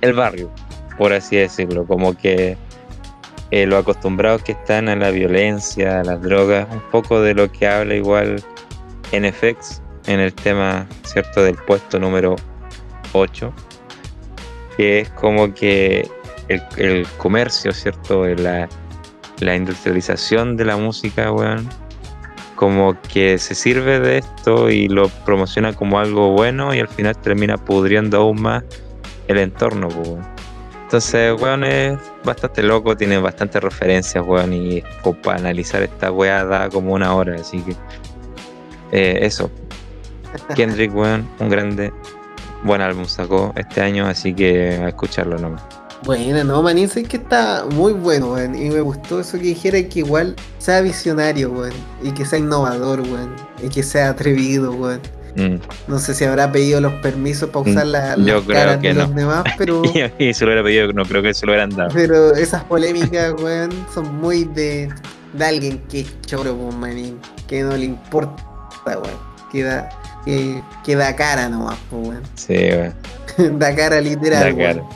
[0.00, 0.50] el barrio,
[0.98, 2.56] por así decirlo, como que
[3.50, 7.50] eh, los acostumbrados que están a la violencia, a las drogas, un poco de lo
[7.52, 8.42] que habla igual
[9.12, 12.36] NFX en el tema, ¿cierto?, del puesto número
[13.12, 13.52] 8,
[14.76, 16.08] que es como que
[16.48, 18.68] el, el comercio, ¿cierto?, la,
[19.40, 21.68] la industrialización de la música, weón,
[22.56, 27.16] como que se sirve de esto y lo promociona como algo bueno y al final
[27.16, 28.64] termina pudriendo aún más
[29.28, 30.34] el entorno, weón.
[30.84, 34.82] Entonces, weón, es bastante loco, tiene bastantes referencias, weón, y
[35.22, 37.74] para analizar esta weá da como una hora, así que
[38.92, 39.50] eh, eso.
[40.54, 41.92] Kendrick, weón, un grande,
[42.62, 45.62] buen álbum sacó este año, así que a escucharlo nomás.
[46.04, 48.54] Bueno, no, manín, sé que está muy bueno, weón.
[48.54, 51.72] Y me gustó eso que dijera que igual sea visionario, weón.
[52.02, 53.34] Y que sea innovador, weón.
[53.62, 55.00] Y que sea atrevido, weón.
[55.36, 55.56] Mm.
[55.88, 58.78] No sé si habrá pedido los permisos para usar Mm, la, yo las creo caras
[58.78, 59.00] que de no.
[59.00, 59.82] los demás, pero,
[60.18, 61.90] y se lo hubiera pedido, no creo que se lo hubieran dado.
[61.92, 64.90] pero esas polémicas, weón, son muy de,
[65.32, 67.18] de alguien que es choro, pues, manín.
[67.48, 68.44] Que no le importa,
[68.84, 69.34] weón.
[69.50, 69.88] Que da,
[70.24, 72.22] que, que da cara nomás, pues, weón.
[72.34, 73.58] Sí, weón.
[73.58, 74.74] da cara literal, Da cara.
[74.82, 74.88] weón.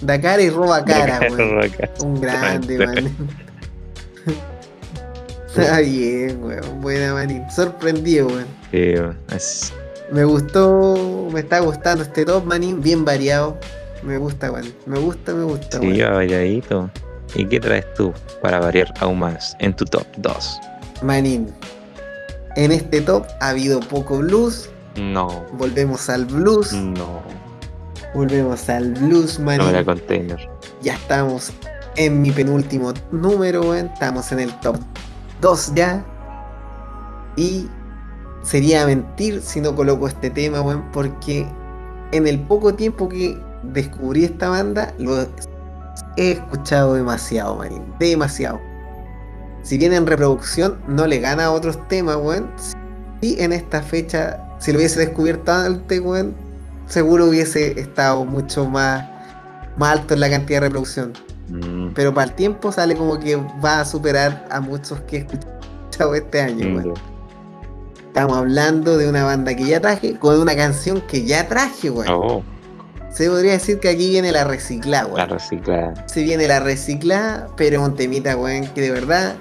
[0.00, 1.70] Da cara y roba cara, Da weón.
[2.04, 3.16] Un grande, man.
[5.48, 6.80] Está bien, weón.
[6.80, 7.44] Buena, manín.
[7.50, 8.46] Sorprendido, weón.
[8.70, 9.18] Sí, weón.
[9.34, 9.72] Es-
[10.10, 12.80] Me gustó, me está gustando este top, manín.
[12.82, 13.58] Bien variado.
[14.02, 14.72] Me gusta, weón.
[14.86, 16.00] Me gusta, me gusta, Sí, weón.
[16.12, 16.90] va variadito.
[17.34, 18.12] ¿Y qué traes tú
[18.42, 20.60] para variar aún más en tu top 2?
[21.02, 21.52] Manín.
[22.56, 24.68] En este top ha habido poco blues.
[24.96, 26.72] No, Volvemos al blues.
[26.72, 27.22] no.
[28.14, 30.38] Volvemos al blues, No era container.
[30.82, 31.50] Ya estamos
[31.96, 33.86] en mi penúltimo número, weón.
[33.86, 34.76] Estamos en el top
[35.40, 36.04] 2 ya.
[37.36, 37.68] Y
[38.42, 41.46] sería mentir si no coloco este tema, weón, porque
[42.12, 45.22] en el poco tiempo que descubrí esta banda, lo
[46.16, 47.82] he escuchado demasiado, manín.
[47.98, 48.60] Demasiado.
[49.62, 52.50] Si bien en reproducción no le gana a otros temas, weón.
[53.22, 56.34] Sí en esta fecha, si lo hubiese descubierto antes, weón,
[56.86, 59.04] seguro hubiese estado mucho más,
[59.76, 61.12] más alto en la cantidad de reproducción.
[61.48, 65.20] Mm, Pero para el tiempo sale como que va a superar a muchos que he
[65.20, 66.94] escuchado este año, mm, weón.
[68.06, 72.08] Estamos hablando de una banda que ya traje, con una canción que ya traje, weón.
[72.12, 72.42] Oh,
[73.10, 75.28] Se podría decir que aquí viene la reciclada, la weón.
[75.30, 76.06] reciclada.
[76.06, 79.34] Se viene la reciclada, pero un temita, weón, que de verdad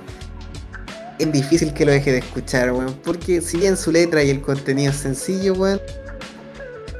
[1.22, 2.96] es difícil que lo deje de escuchar, weón.
[3.04, 5.80] Porque si bien su letra y el contenido es sencillo, weón,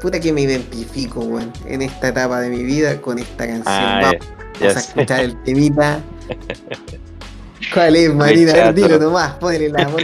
[0.02, 3.64] puta que me identifico, weón, en esta etapa de mi vida con esta canción.
[3.68, 4.12] Ah,
[4.60, 6.00] Vamos a escuchar el temita.
[7.74, 8.72] ¿Cuál es, Marina?
[8.72, 10.04] Dilo nomás, ponele la voz.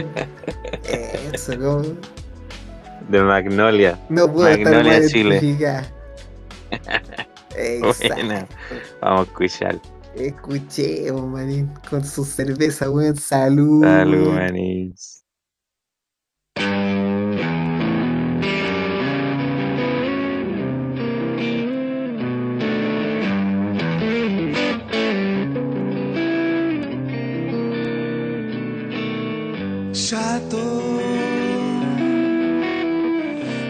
[1.34, 1.84] Eso, como.
[3.10, 4.00] De Magnolia.
[4.10, 5.40] No puedo estar Magnolia, más Chile.
[7.56, 8.16] Exacto.
[8.16, 8.48] Buena.
[9.02, 9.80] Vamos a escuchar.
[10.18, 13.16] Escuchemos, manín, con su cerveza, weón.
[13.16, 13.84] Salud.
[13.84, 15.24] Salud, manís.
[30.10, 30.58] chato.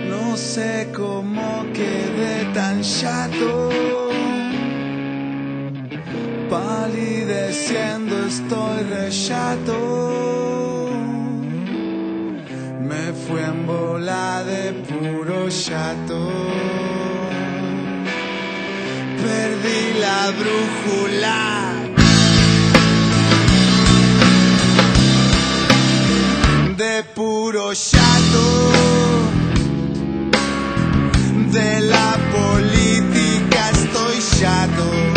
[0.08, 4.07] No sé cómo quedé tan chato.
[6.50, 10.18] Palideciendo estoy re chato.
[13.28, 16.20] fue en bola de puro chato.
[19.24, 21.74] Perdí la brújula.
[26.78, 28.72] De puro chato.
[31.52, 35.17] De la política estoy chato.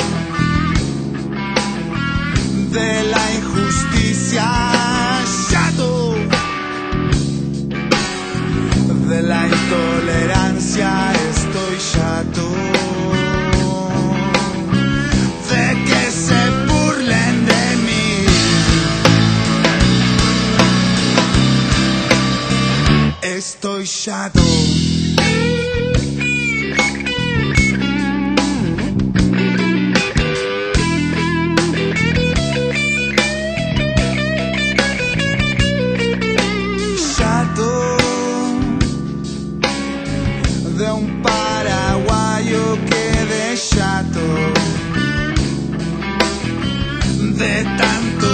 [2.71, 4.49] De la injusticia
[5.51, 6.15] chato.
[9.09, 12.49] De la intolerancia estoy chato.
[15.51, 18.27] De que se burlen de mí.
[23.23, 24.41] Estoy chato
[47.41, 48.30] de tanto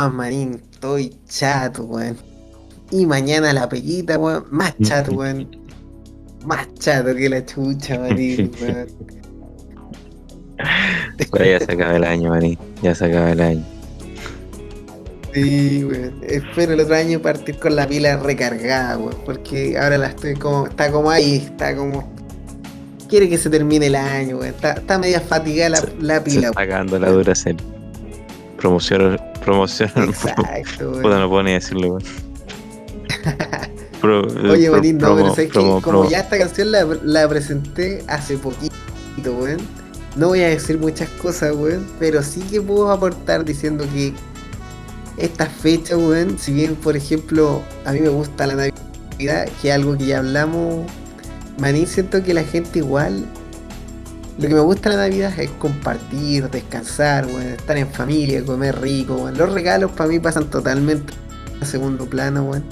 [0.00, 2.16] Nomás, marín, estoy chato, weón.
[2.90, 5.46] Y mañana la peguita, weón, más chato, weón.
[6.46, 8.86] Más chato que la chucha, marín, weón.
[11.38, 12.58] Ya se acaba el año, manín.
[12.82, 13.64] Ya se acaba el año.
[15.34, 16.18] Sí, weón.
[16.22, 19.16] Espero el otro año partir con la pila recargada, weón.
[19.26, 20.66] Porque ahora la estoy como.
[20.66, 22.10] Está como ahí, está como.
[23.06, 24.54] Quiere que se termine el año, weón.
[24.54, 27.60] Está, está media fatigada la, la Se pila, está acabando la dura serie.
[28.56, 29.90] Promoción, promoción.
[29.96, 30.08] weón.
[30.10, 32.02] Exacto, Puta, no puedo ni decirlo, weón.
[34.00, 37.28] Pro- Oye, Marín, no, promo- pero sabes que promo- como ya esta canción la, la
[37.28, 38.72] presenté hace poquito,
[39.38, 39.58] weón.
[40.16, 44.12] No voy a decir muchas cosas, weón, pero sí que puedo aportar diciendo que
[45.18, 49.74] esta fecha, weón, si bien, por ejemplo, a mí me gusta la Navidad, que es
[49.74, 50.86] algo que ya hablamos,
[51.58, 53.26] Manín, siento que la gente igual,
[54.40, 58.80] lo que me gusta de la Navidad es compartir, descansar, weón, estar en familia, comer
[58.80, 59.36] rico, weón.
[59.36, 61.12] Los regalos para mí pasan totalmente
[61.60, 62.64] a segundo plano, weón.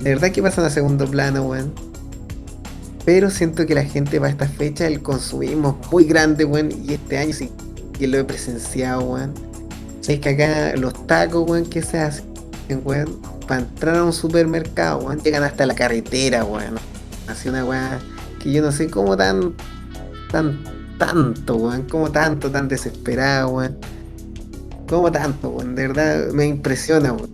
[0.00, 1.70] De verdad que pasan a segundo plano, weón.
[3.04, 6.70] Pero siento que la gente para esta fecha, el consumismo es muy grande, weón.
[6.72, 7.50] Y este año sí
[7.98, 9.34] que lo he presenciado, weón.
[10.00, 12.24] Sabes que acá los tacos, weón, que se hacen,
[12.84, 16.76] weón, para entrar a un supermercado, weón, llegan hasta la carretera, weón.
[17.28, 19.54] Así una weón que yo no sé cómo tan,
[20.34, 20.58] tan,
[20.98, 23.76] tanto, weón, como tanto, tan desesperado, weón.
[24.88, 27.30] Como tanto, weón, de verdad me impresiona, weón.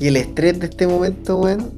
[0.00, 1.70] Y el estrés de este momento, weón,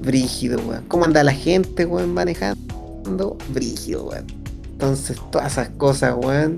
[0.00, 0.84] brígido, weón.
[0.86, 3.36] ¿Cómo anda la gente, weón, manejando?
[3.52, 4.26] Brígido, weón.
[4.74, 6.54] Entonces, todas esas cosas, weón,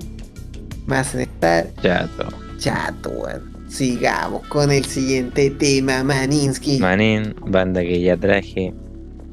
[0.85, 2.27] me hacen estar Chato.
[2.59, 3.55] chato, weón.
[3.67, 6.77] Sigamos con el siguiente tema, Maninsky.
[6.77, 8.75] Manin, banda que ya traje,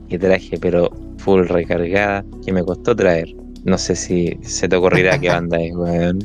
[0.08, 0.90] que traje pero
[1.24, 3.28] full recargada, que me costó traer.
[3.64, 6.18] No sé si se te ocurrirá qué banda es, weón.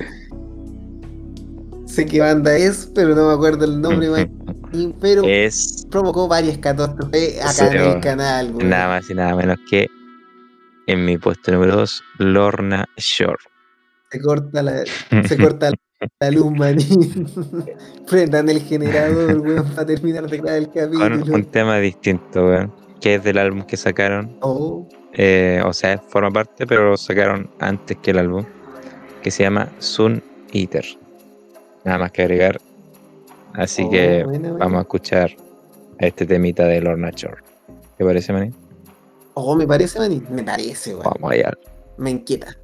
[1.85, 6.57] sé qué banda es, pero no me acuerdo el nombre, Manín, pero Es provocó varias
[6.57, 8.69] catástrofes acá Sí, en el canal, weón.
[8.69, 9.87] nada más y nada menos que
[10.87, 13.37] en mi puesto número 2, Lorna Shore.
[14.11, 14.83] Se corta la,
[15.27, 15.71] se corta
[16.21, 17.27] la, luz, Manín.
[18.09, 21.35] Prendan el generador, weón, para terminar de grabar el Con capítulo.
[21.35, 22.86] un tema distinto, weón.
[23.01, 24.37] Que es del álbum que sacaron.
[24.41, 28.45] Oh, eh, o sea, forma parte, pero lo sacaron antes que el álbum.
[29.21, 30.23] Que se llama Sun
[30.53, 30.85] Eater.
[31.83, 32.59] Nada más que agregar.
[33.53, 34.23] Así oh, que
[34.59, 35.31] vamos a escuchar
[35.99, 37.41] a este temita de Lorna Shore.
[37.97, 38.53] ¿Te parece, Maní?
[39.33, 40.25] Oh, me parece, Manín.
[40.29, 41.03] Me parece, weón.
[41.03, 41.53] Vamos allá.
[41.97, 42.57] Me inquieta.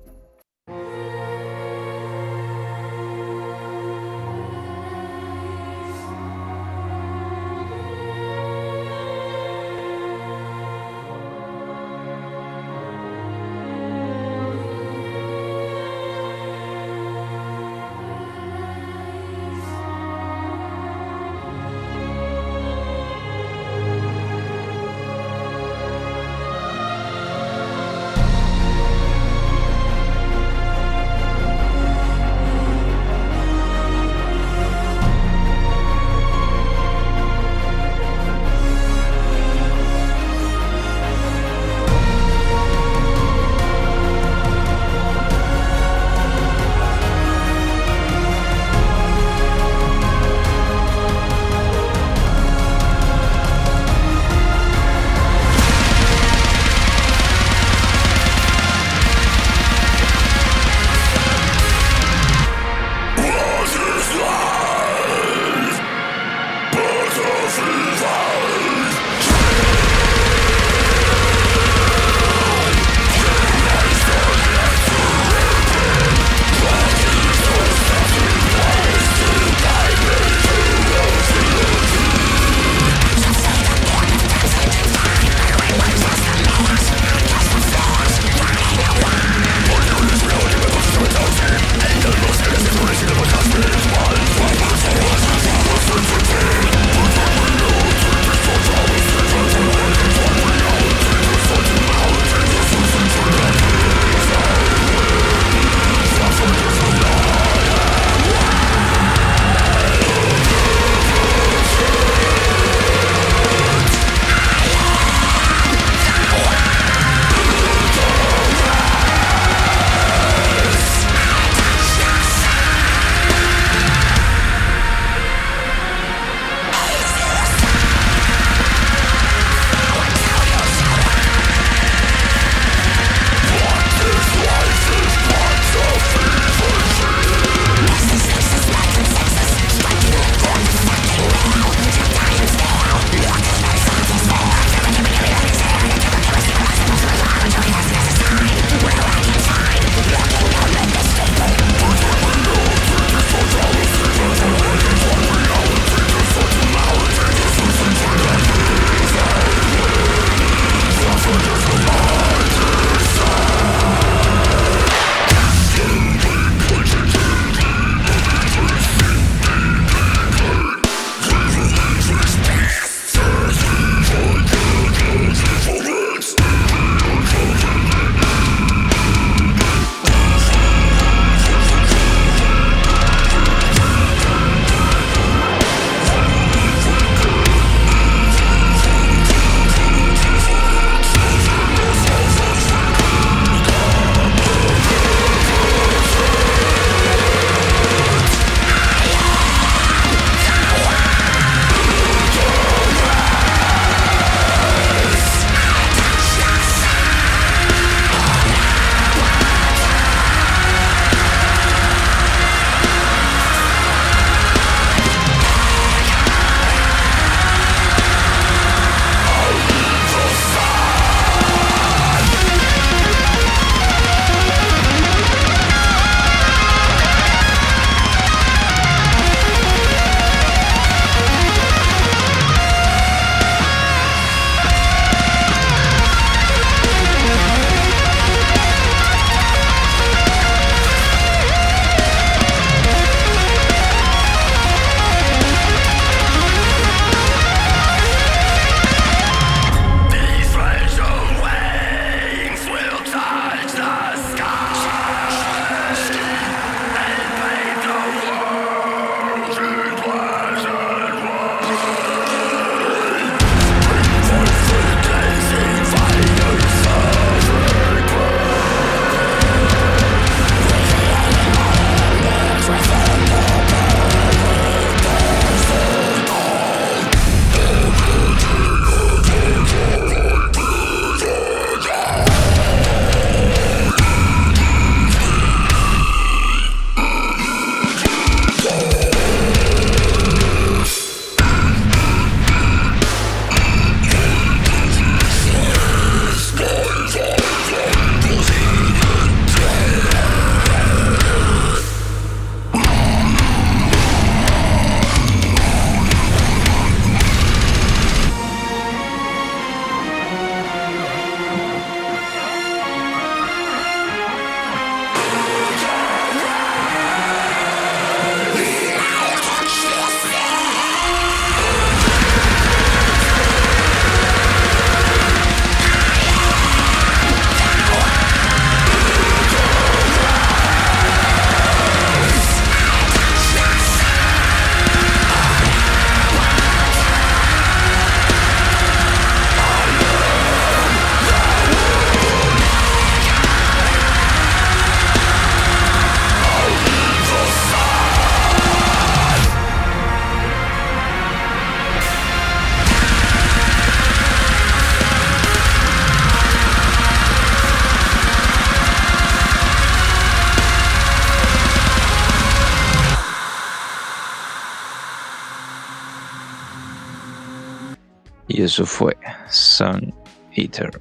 [368.74, 369.16] Eso fue
[369.52, 370.12] Sun
[370.54, 371.00] Eater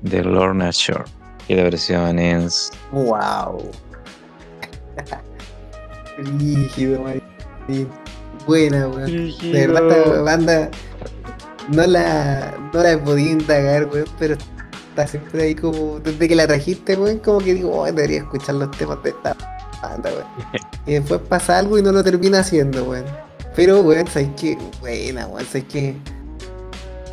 [0.00, 1.04] de Lorna Shore.
[1.48, 2.70] Y la versión es.
[2.92, 3.70] Wow.
[6.16, 7.04] Rígido.
[8.46, 9.34] Buena, weón.
[9.38, 10.70] De verdad, esta banda
[11.68, 14.38] no la, no la he podido indagar, weón, pero
[14.88, 18.54] está siempre ahí como, desde que la trajiste, weón, como que digo, oh, debería escuchar
[18.54, 19.36] los temas de esta
[19.82, 20.26] banda, weón.
[20.86, 23.04] Y después pasa algo y no lo termina haciendo, weón.
[23.54, 25.96] Pero, weón, sabes que, buena, weón, sabes que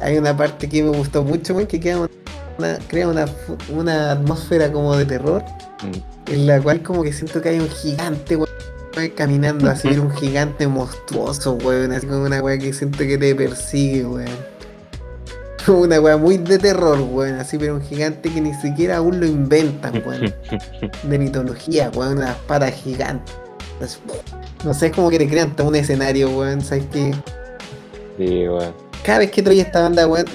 [0.02, 2.08] hay una parte que me gustó mucho, weón, que queda
[2.58, 3.26] una, crea una,
[3.70, 5.43] una atmósfera como de terror,
[5.84, 8.50] Mm, en la cual como que siento que hay un gigante, weón,
[9.16, 14.06] caminando así, un gigante monstruoso, weón, así como una weá que siento que te persigue,
[14.06, 14.58] weón.
[15.68, 19.26] Una weá muy de terror, weón, así, pero un gigante que ni siquiera aún lo
[19.26, 20.34] inventan, weón.
[21.04, 23.36] De mitología, weón, unas patas gigantes.
[24.64, 27.14] No sé, es como que te crean todo un escenario, weón, ¿sabes qué?
[28.18, 28.86] Sí, weón.
[29.04, 30.26] Cada vez que trae esta banda, weón,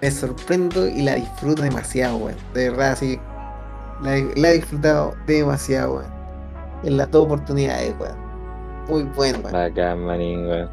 [0.00, 2.36] me sorprendo y la disfruto demasiado, weón.
[2.54, 3.18] De verdad, así.
[4.02, 6.18] La, he disfrutado demasiado, weón.
[6.84, 8.16] En las dos oportunidades, weón.
[8.88, 9.52] Muy bueno, weón.
[9.52, 10.70] Bacán, manín, weón.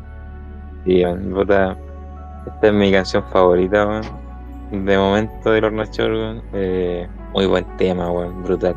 [0.86, 1.02] Sí.
[1.02, 4.86] Esta es mi canción favorita, weón.
[4.86, 6.44] De momento de Lorna Shore, weón.
[6.54, 8.44] Eh, muy buen tema, weón.
[8.44, 8.76] Brutal.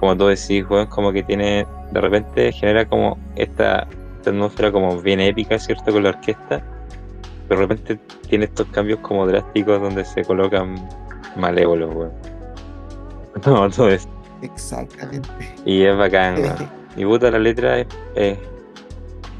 [0.00, 1.66] Como tú decís, weón, como que tiene.
[1.92, 3.86] De repente genera como esta,
[4.16, 5.92] esta atmósfera como bien épica, ¿cierto?
[5.92, 6.62] Con la orquesta.
[7.48, 10.76] Pero de repente tiene estos cambios como drásticos donde se colocan
[11.36, 12.12] malévolos, weón.
[13.46, 14.08] No, todo eso.
[14.42, 15.28] Exactamente.
[15.64, 16.68] Y es bacán, weón.
[16.96, 18.38] Y puta, la letra es, es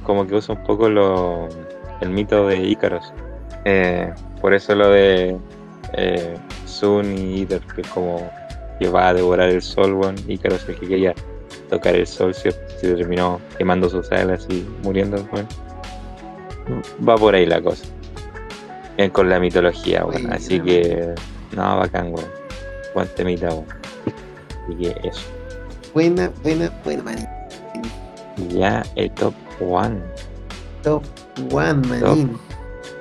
[0.05, 1.49] como que usa un poco lo,
[2.01, 3.13] el mito de Ícaros.
[3.65, 5.37] Eh, por eso lo de
[5.95, 6.37] eh,
[6.67, 8.31] Sun y Iter, que es como
[8.79, 10.17] que va a devorar el sol, weón.
[10.29, 11.15] Ícaros el que quería
[11.71, 12.61] tocar el sol, ¿cierto?
[12.79, 15.47] Se terminó quemando sus alas y muriendo, weón.
[17.07, 17.85] Va por ahí la cosa.
[19.13, 20.05] Con la mitología.
[20.05, 21.15] Buena, Así que,
[21.53, 22.29] no, bacán, weón.
[22.95, 23.67] Buen temita, weón.
[24.65, 25.21] Así que eso.
[25.93, 27.27] Buena, buena, buena, manín.
[28.37, 30.01] Y Ya el top one.
[30.83, 31.03] Top
[31.53, 32.39] one, manín.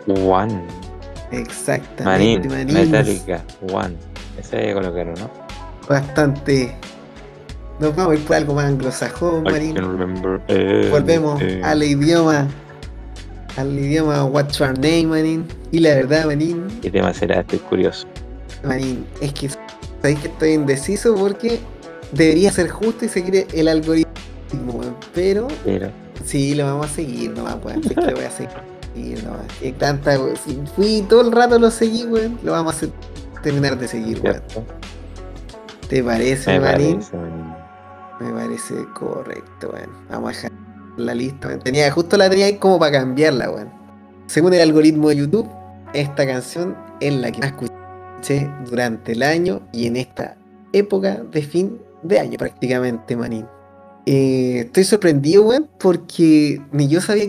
[0.07, 0.61] One.
[1.31, 2.73] Exactamente, manín.
[2.73, 3.95] Metallica, One.
[4.39, 5.29] Ese hay que colocarlo, ¿no?
[5.87, 6.75] Bastante.
[7.79, 9.75] Nos vamos a ir por algo más anglosajón, I manín.
[9.75, 10.41] remember.
[10.89, 12.47] Volvemos al idioma.
[13.57, 15.45] Al idioma What's Your Name, manín.
[15.71, 16.67] Y la verdad, manín.
[16.81, 17.41] ¿Qué tema será?
[17.41, 18.07] Estoy curioso.
[18.63, 19.49] Manín, es que
[20.01, 21.59] sabéis que estoy indeciso porque
[22.11, 24.95] debería ser justo y seguir el algoritmo, weón.
[25.13, 25.89] Pero Pero,
[26.25, 27.81] sí, lo vamos a seguir nomás, weón.
[27.83, 29.41] Es que lo voy a seguir nomás.
[29.59, 30.35] Que tanta, weón.
[30.37, 32.39] Si fui todo el rato lo seguí, weón.
[32.43, 32.91] Lo vamos a hacer-
[33.43, 34.41] terminar de seguir, weón.
[35.89, 36.93] ¿Te parece, Me manín?
[36.95, 37.53] parece, manín.
[38.19, 39.89] Me parece correcto, weón.
[40.09, 40.51] Vamos a dejar
[40.97, 41.57] la lista.
[41.59, 43.71] Tenía, justo la tenía ahí como para cambiarla, weón.
[44.27, 45.49] Según el algoritmo de YouTube,
[45.93, 50.37] esta canción es la que más escuché durante el año y en esta
[50.71, 53.45] época de fin de año prácticamente, manín.
[54.05, 57.27] Eh, estoy sorprendido, weón, porque ni yo sabía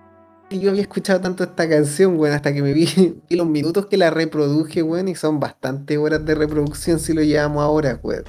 [0.48, 2.86] que yo había escuchado tanto esta canción, weón, hasta que me vi,
[3.28, 7.22] vi los minutos que la reproduje, weón, y son bastante horas de reproducción si lo
[7.22, 8.24] llevamos ahora, weón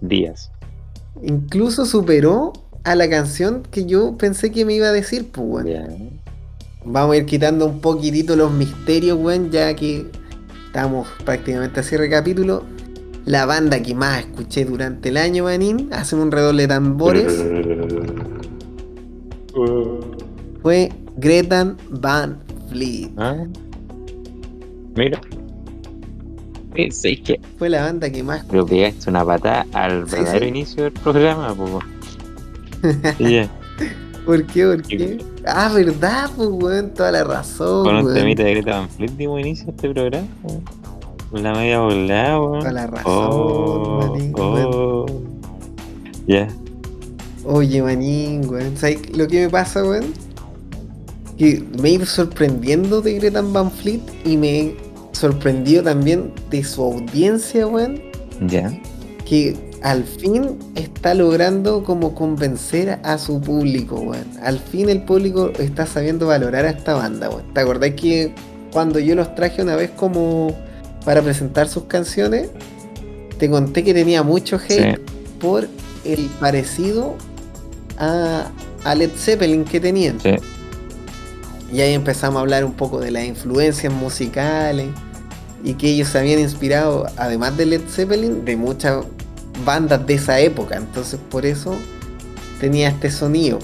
[0.00, 0.50] Díaz.
[1.22, 2.52] incluso superó
[2.84, 6.10] a la canción que yo pensé que me iba a decir, pues, weón.
[6.84, 10.06] Vamos a ir quitando un poquitito los misterios, weón, ya que
[10.66, 12.62] estamos prácticamente así recapítulo.
[13.24, 17.44] La banda que más escuché durante el año, manín, hacen un redoble de tambores,
[20.62, 22.38] fue Gretan Van
[22.70, 23.10] Fleet.
[23.18, 23.44] Ah.
[24.96, 25.20] Mira.
[26.74, 27.40] Eh, ¿Sabes qué?
[27.58, 30.48] Fue la banda que más Pero pegaste una patada al Sí, verdadero sí.
[30.48, 31.80] inicio del programa, po.
[33.18, 33.48] Ya,
[34.26, 34.66] ¿Por qué?
[34.66, 35.18] ¿Por qué?
[35.46, 39.40] Ah, verdad, pues, weón, toda la razón, Con un temita de Greta Van Fleet dimos
[39.40, 40.26] inicio a este programa.
[41.32, 42.58] la media volada, weón.
[42.60, 45.06] Toda la razón, Oh, manín, oh.
[46.26, 46.48] Ya.
[47.44, 48.76] Oye, manín, weón.
[48.76, 50.12] ¿Sabes lo que me pasa, weón?
[51.38, 54.76] Que me he ido sorprendiendo de Gretan Van Fleet y me he
[55.12, 57.98] sorprendido también de su audiencia, weón.
[58.46, 58.78] Ya.
[59.24, 64.26] Que al fin está logrando como convencer a su público, weón.
[64.42, 67.52] Al fin el público está sabiendo valorar a esta banda, weón.
[67.54, 68.32] ¿Te acordás que
[68.72, 70.54] cuando yo los traje una vez como
[71.04, 72.50] para presentar sus canciones,
[73.38, 75.02] te conté que tenía mucho hate Sí.
[75.40, 75.68] por
[76.04, 77.14] el parecido
[77.98, 78.50] a,
[78.84, 80.20] a Led Zeppelin que tenían.
[80.20, 80.30] Sí.
[81.72, 84.88] Y ahí empezamos a hablar un poco de las influencias musicales
[85.62, 89.04] y que ellos se habían inspirado, además de Led Zeppelin, de muchas
[89.64, 90.76] bandas de esa época.
[90.76, 91.76] Entonces por eso
[92.60, 93.58] tenía este sonido.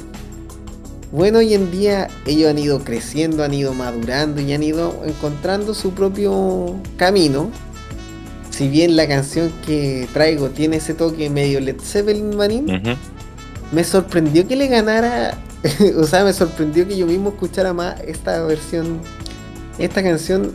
[1.13, 5.73] Bueno, hoy en día ellos han ido creciendo, han ido madurando y han ido encontrando
[5.75, 7.51] su propio camino.
[8.51, 12.97] Si bien la canción que traigo tiene ese toque medio Led Zeppelin manín, Ujú.
[13.73, 15.39] me sorprendió que le ganara,
[15.99, 18.99] o sea, me sorprendió que yo mismo escuchara más esta versión.
[19.79, 20.53] Esta canción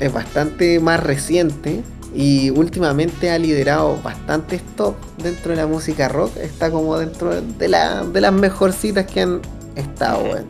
[0.00, 1.82] es bastante más reciente
[2.14, 6.36] y últimamente ha liderado bastantes top dentro de la música rock.
[6.38, 9.40] Está como dentro de, la, de las mejorcitas que han
[9.76, 10.46] estado, weón.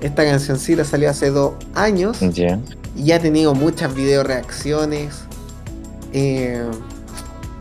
[0.00, 2.58] Esta cancioncita salió hace dos años ya.
[2.96, 5.24] y ha tenido muchas video reacciones.
[6.12, 6.64] Eh,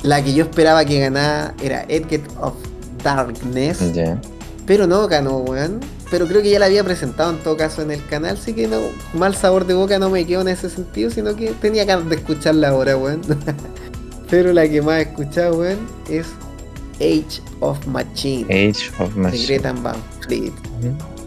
[0.04, 2.54] la que yo esperaba que ganara era Edge of
[3.04, 3.94] Darkness.
[3.94, 4.20] Ya.
[4.66, 5.80] Pero no ganó, weón.
[6.14, 8.68] Pero creo que ya la había presentado en todo caso en el canal, así que
[8.68, 8.82] no,
[9.16, 12.18] mal sabor de boca no me quedó en ese sentido, sino que tenía ganas de
[12.18, 13.22] escucharla ahora, weón.
[14.30, 16.28] Pero la que más he escuchado, weón, es
[16.98, 19.46] Age of Machine Age of de Machine.
[19.48, 20.54] Greta Van Fleet.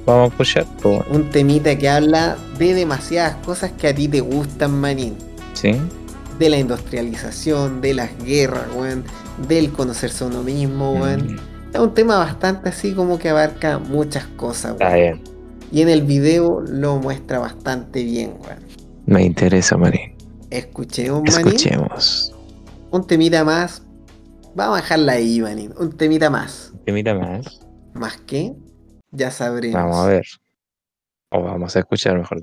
[0.07, 1.01] Vamos a escuchar, pues.
[1.11, 5.17] Un temita que habla de demasiadas cosas que a ti te gustan, manín.
[5.55, 5.73] Sí.
[6.39, 9.03] De la industrialización, de las guerras, weón.
[9.49, 11.35] Del conocerse a uno mismo, weón.
[11.35, 14.97] Mm, Es un tema bastante así como que abarca muchas cosas, Está weón.
[14.97, 15.23] bien.
[15.71, 18.61] Y en el video lo muestra bastante bien, weón.
[19.05, 20.17] Me interesa, Marín.
[20.49, 21.49] Escuchemos, manín.
[21.49, 22.35] Escuchemos.
[22.91, 23.83] Un temita más.
[24.55, 25.75] Vamos a dejarla ahí, manín.
[25.79, 26.73] Un temita más.
[26.87, 27.61] ¿Qué mira más?
[27.93, 28.55] ¿Más qué?
[29.11, 29.75] Ya sabremos.
[29.79, 30.25] Vamos a ver.
[31.31, 32.41] O vamos a escuchar mejor.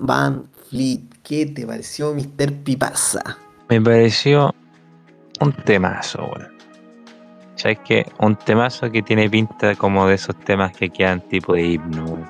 [0.00, 1.00] Van Fleet.
[1.22, 2.52] ¿Qué te pareció, Mr.
[2.64, 3.36] Pipasa?
[3.68, 4.54] Me pareció
[5.40, 6.48] un temazo, weón.
[7.56, 8.06] ¿Sabes qué?
[8.20, 12.26] Un temazo que tiene pinta como de esos temas que quedan tipo de himno, weón.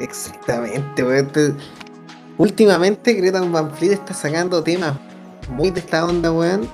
[0.00, 1.26] Exactamente, weón.
[1.28, 1.54] Te-
[2.38, 4.94] Últimamente Greta Van Fleet está sacando temas
[5.50, 6.68] muy de esta onda, weón.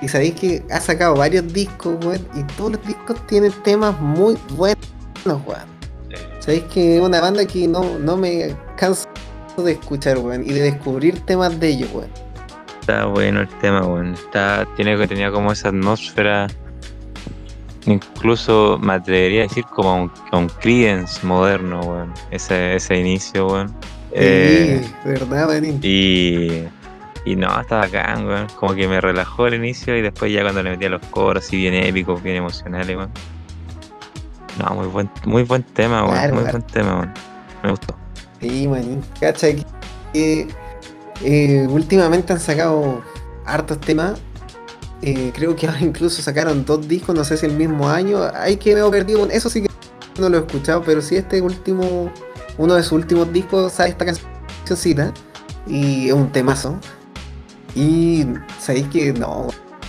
[0.00, 2.26] Y sabéis que ha sacado varios discos, weón.
[2.34, 4.78] Y todos los discos tienen temas muy buenos,
[5.26, 5.68] weón.
[6.38, 9.06] Sabéis que es una banda que no, no me canso
[9.62, 10.42] de escuchar, weón.
[10.44, 12.10] Y de descubrir temas de ellos, weón.
[12.80, 14.14] Está bueno el tema, weón.
[14.14, 16.46] Está, tiene que tenía como esa atmósfera.
[17.86, 22.12] Incluso me atrevería a decir como un, un Creedence moderno, weón.
[22.30, 23.74] Ese, ese inicio, weón.
[24.12, 25.78] Eh, Sí, ¿verdad, manín?
[25.82, 26.64] y,
[27.24, 28.46] y no, está bacán, weón.
[28.56, 31.56] Como que me relajó el inicio y después ya cuando le metía los coros así
[31.56, 33.10] bien épicos, bien emocionales, weón.
[34.58, 36.12] No, muy buen, muy buen tema, weón.
[36.16, 36.58] Claro, muy claro.
[36.58, 37.14] buen tema, weón.
[37.62, 37.99] Me gustó.
[38.40, 39.02] Sí, manín.
[39.20, 39.48] Cacha
[40.12, 40.48] que
[41.22, 43.02] eh, últimamente han sacado
[43.44, 44.18] hartos temas.
[45.02, 48.20] Eh, creo que ahora incluso sacaron dos discos, no sé si el mismo año.
[48.34, 49.26] Hay que me perdido.
[49.30, 49.68] Eso sí que
[50.20, 52.10] no lo he escuchado, pero sí este último,
[52.58, 55.12] uno de sus últimos discos, sale esta cancióncita.
[55.66, 56.78] Y es un temazo.
[57.74, 58.26] Y
[58.58, 59.48] sabéis que no,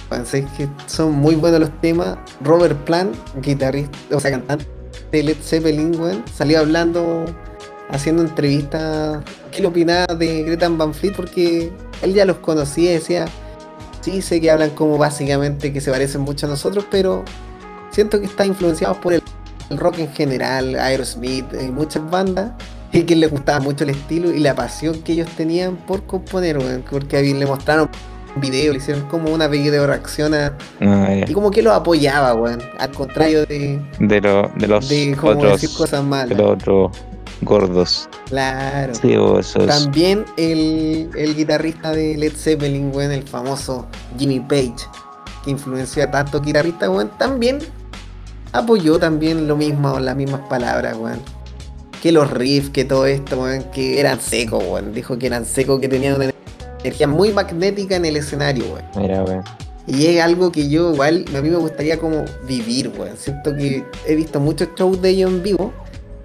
[0.10, 2.18] sabéis que son muy buenos los temas.
[2.42, 4.68] Robert Plant, guitarrista, o sea, cantante
[5.12, 5.94] de Led Zeppelin,
[6.34, 7.26] salió hablando,
[7.92, 9.24] haciendo entrevistas.
[9.52, 11.14] ¿Qué le opinaba de Greta Van Fleet?
[11.16, 13.26] Porque él ya los conocía y decía,
[14.02, 17.24] sí, sé que hablan como básicamente que se parecen mucho a nosotros, pero
[17.92, 19.22] siento que están influenciados por el,
[19.72, 22.52] rock en general, Aerosmith, eh, muchas bandas.
[22.94, 26.60] Y que les gustaba mucho el estilo y la pasión que ellos tenían por componer,
[26.92, 27.90] porque ahí le mostraron
[28.36, 31.26] un video, le hicieron como una video reacción a, ya.
[31.26, 32.60] y como que los apoyaba, weón.
[32.80, 35.62] Al contrario de, De, lo- de los de como otros.
[35.62, 36.38] decir cosas De malas.
[36.38, 36.92] los otros
[37.42, 38.10] gordos.
[38.28, 38.94] Claro.
[38.96, 39.66] Sí, o esos.
[39.68, 43.88] También el, el guitarrista de Led Zeppelin, weón, el famoso
[44.18, 44.76] Jimmy Page,
[45.44, 47.60] que influenció a tantos guitarristas, weón, también
[48.52, 51.20] apoyó también lo mismo, las mismas palabras, weón.
[52.02, 54.94] Que los riffs, que todo esto, weón, que eran secos, weón.
[54.94, 56.32] Dijo que eran secos, que tenían una
[56.84, 58.86] energía muy magnética en el escenario, weón.
[58.98, 59.44] Mira, weón.
[59.88, 63.18] Y es algo que yo igual, a mí me gustaría como vivir, weón.
[63.18, 65.74] Siento que he visto muchos shows de ellos en vivo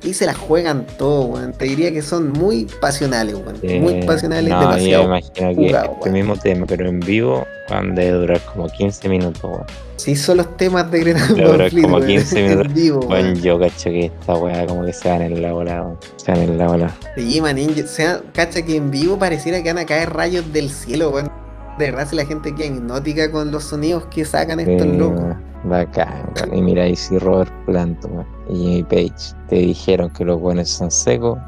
[0.03, 1.53] y se la juegan todo, weón.
[1.53, 3.83] Te diría que son muy pasionales, weón.
[3.83, 5.03] muy pasionales, no, demasiado.
[5.05, 9.09] Yo me imagino que este mismo tema, pero en vivo, van debe durar como 15
[9.09, 9.65] minutos, weón.
[9.97, 12.67] Sí, son los temas de Greta Van durar como weón, 15 minutos.
[12.67, 13.43] en vivo, Bueno, weón.
[13.43, 15.99] yo cacho que esta weá como que se van en la bola, weón.
[16.17, 16.97] Se van en la bola.
[17.17, 20.53] Sí, manín, yo- o sea, cacha que en vivo pareciera que van a caer rayos
[20.53, 21.31] del cielo, weón.
[21.79, 25.21] De verdad, si la gente queda hipnótica con los sonidos que sacan estos Sí, locos.
[25.21, 25.47] weón.
[25.65, 26.31] Bacán.
[26.53, 30.69] Y mira, y si Robert Plant weón, y Jimmy Page te dijeron que los buenos
[30.69, 31.39] son secos,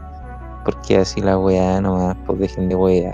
[0.64, 2.16] ¿por qué así la weá nomás?
[2.26, 3.12] Pues dejen de weá.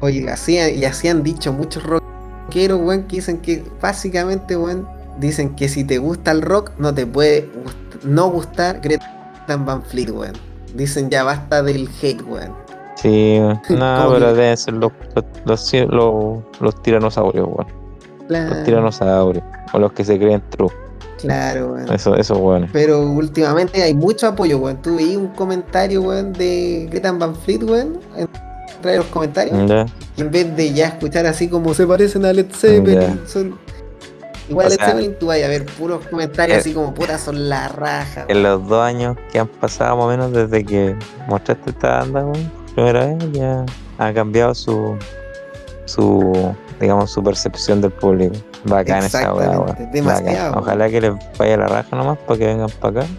[0.00, 4.88] Oye, así, y así han dicho muchos rockeros, weón, que dicen que básicamente, weón,
[5.20, 9.06] dicen que si te gusta el rock, no te puede gust- no gustar Greta
[9.46, 10.32] Van Fleet, weón.
[10.74, 12.52] Dicen ya basta del hate, weón.
[13.02, 13.38] Sí,
[13.68, 17.66] no, pero deben ser los, los, los, los, los tiranosaurios, weón.
[17.66, 19.44] Los Claro, tiranosaurios.
[19.72, 20.70] O los que se creen true.
[21.18, 21.92] claro, weón.
[21.92, 22.68] Eso, eso, weón.
[22.72, 24.80] Pero últimamente hay mucho apoyo, weón.
[24.80, 29.88] Tú veí un comentario, weón, de Greta Van Fleet, weón, entre los comentarios.
[30.16, 33.58] En vez de ya escuchar así como se parecen a Led Zeppelin, son
[34.48, 37.68] igual O sea, Zeppelin, tú vas a ver puros comentarios así como putas son la
[37.68, 38.26] raja.
[38.28, 40.96] En los dos años que han pasado más o menos desde que
[41.28, 43.64] mostraste esta banda, weón, primera vez, ya
[43.98, 44.96] ha cambiado su,
[45.84, 48.34] su, digamos, su percepción del público.
[48.64, 50.60] Bacán esa weá, demasiado.
[50.60, 53.10] Ojalá que les vaya la raja nomás para que vengan para acá.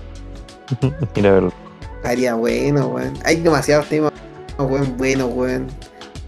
[1.16, 1.54] y la verdad.
[1.98, 3.14] Estaría bueno, weón.
[3.26, 4.12] Hay demasiados temas,
[4.58, 5.68] weón, buenos, weón.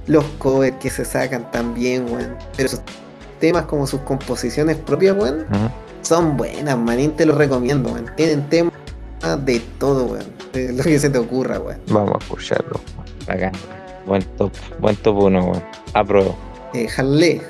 [0.07, 2.35] Los covers que se sacan también, weón.
[2.55, 2.81] Pero sus
[3.39, 5.45] temas como sus composiciones propias, weón,
[6.01, 8.09] son buenas, manín, te los recomiendo, weón.
[8.15, 8.73] Tienen temas
[9.45, 10.25] de todo, weón.
[10.53, 11.79] De lo que se te ocurra, weón.
[11.87, 12.79] Vamos a escucharlo.
[13.27, 13.51] Bacán.
[14.05, 15.63] Buen top, buen top uno, weón.
[15.93, 16.35] Apruebo.
[16.73, 17.41] Eh, Harley,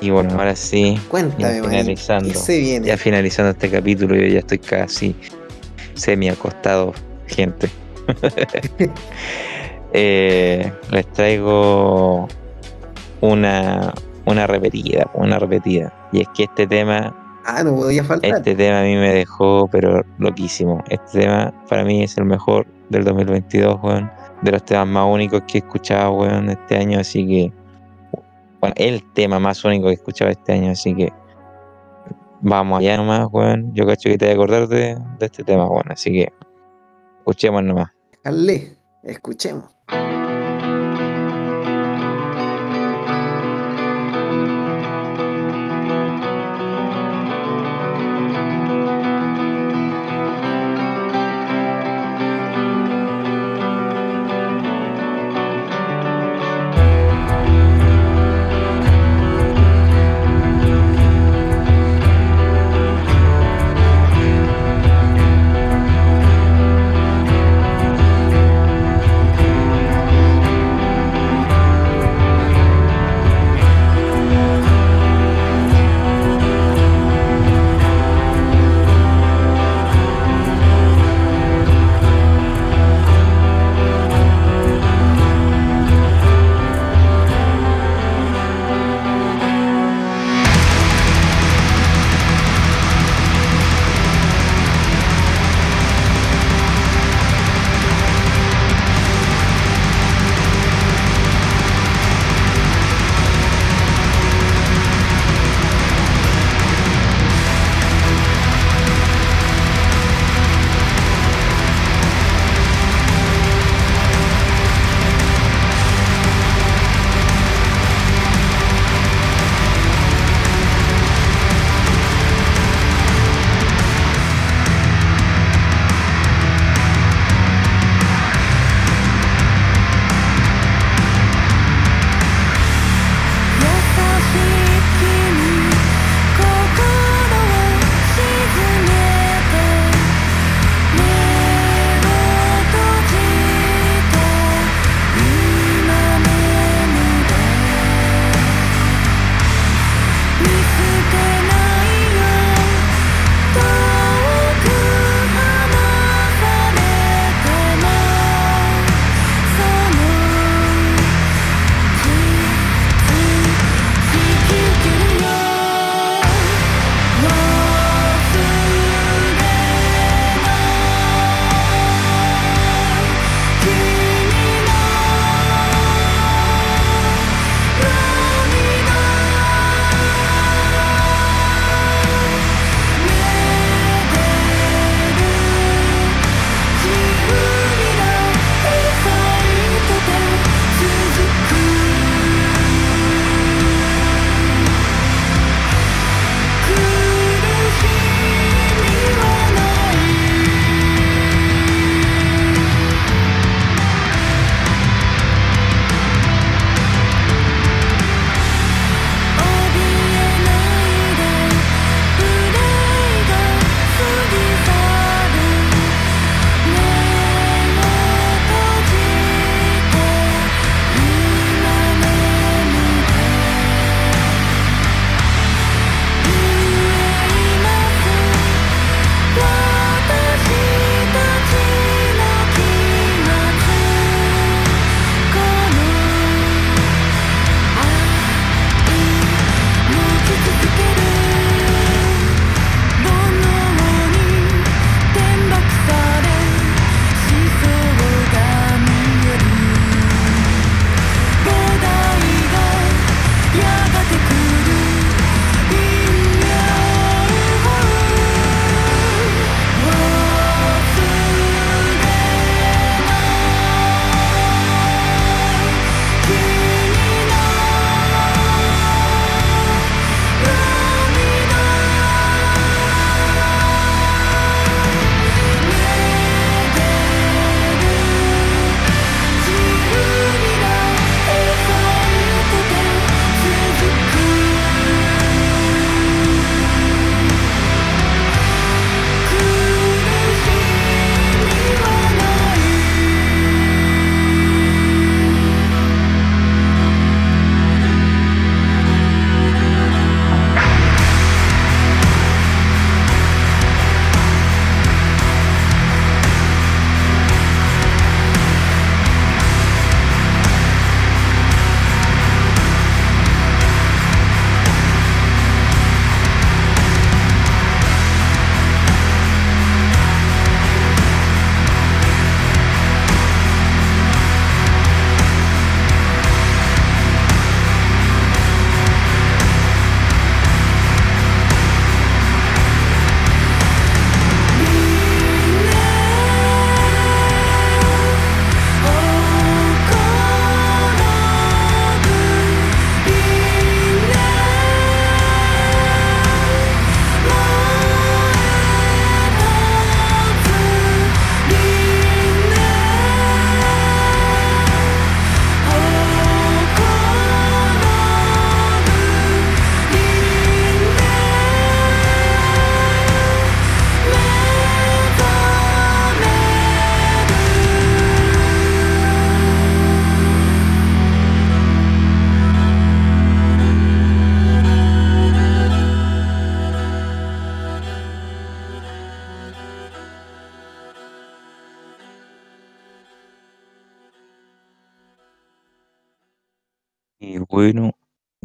[0.00, 2.28] Y bueno, ahora sí, cuéntame, ya finalizando.
[2.28, 2.86] ¿Qué se viene?
[2.86, 5.14] Ya finalizando este capítulo, yo ya estoy casi
[5.94, 6.92] semi acostado,
[7.26, 7.68] gente.
[9.96, 12.26] Eh, les traigo
[13.20, 13.94] una,
[14.24, 15.92] una repetida, una repetida.
[16.12, 17.14] Y es que este tema,
[17.46, 18.28] Ah, no podía faltar.
[18.38, 20.82] este tema a mí me dejó, pero loquísimo.
[20.88, 24.10] Este tema para mí es el mejor del 2022, weón.
[24.44, 27.00] De los temas más únicos que he escuchado, weón, este año.
[27.00, 27.52] Así que,
[28.60, 30.70] bueno, el tema más único que he escuchado este año.
[30.70, 31.12] Así que,
[32.40, 33.72] vamos allá nomás, weón.
[33.74, 35.90] Yo cacho que te voy a acordar de, este tema, weón.
[35.90, 36.32] Así que,
[37.18, 37.90] escuchemos nomás.
[38.22, 38.76] Harley.
[39.02, 39.64] Escuchemos.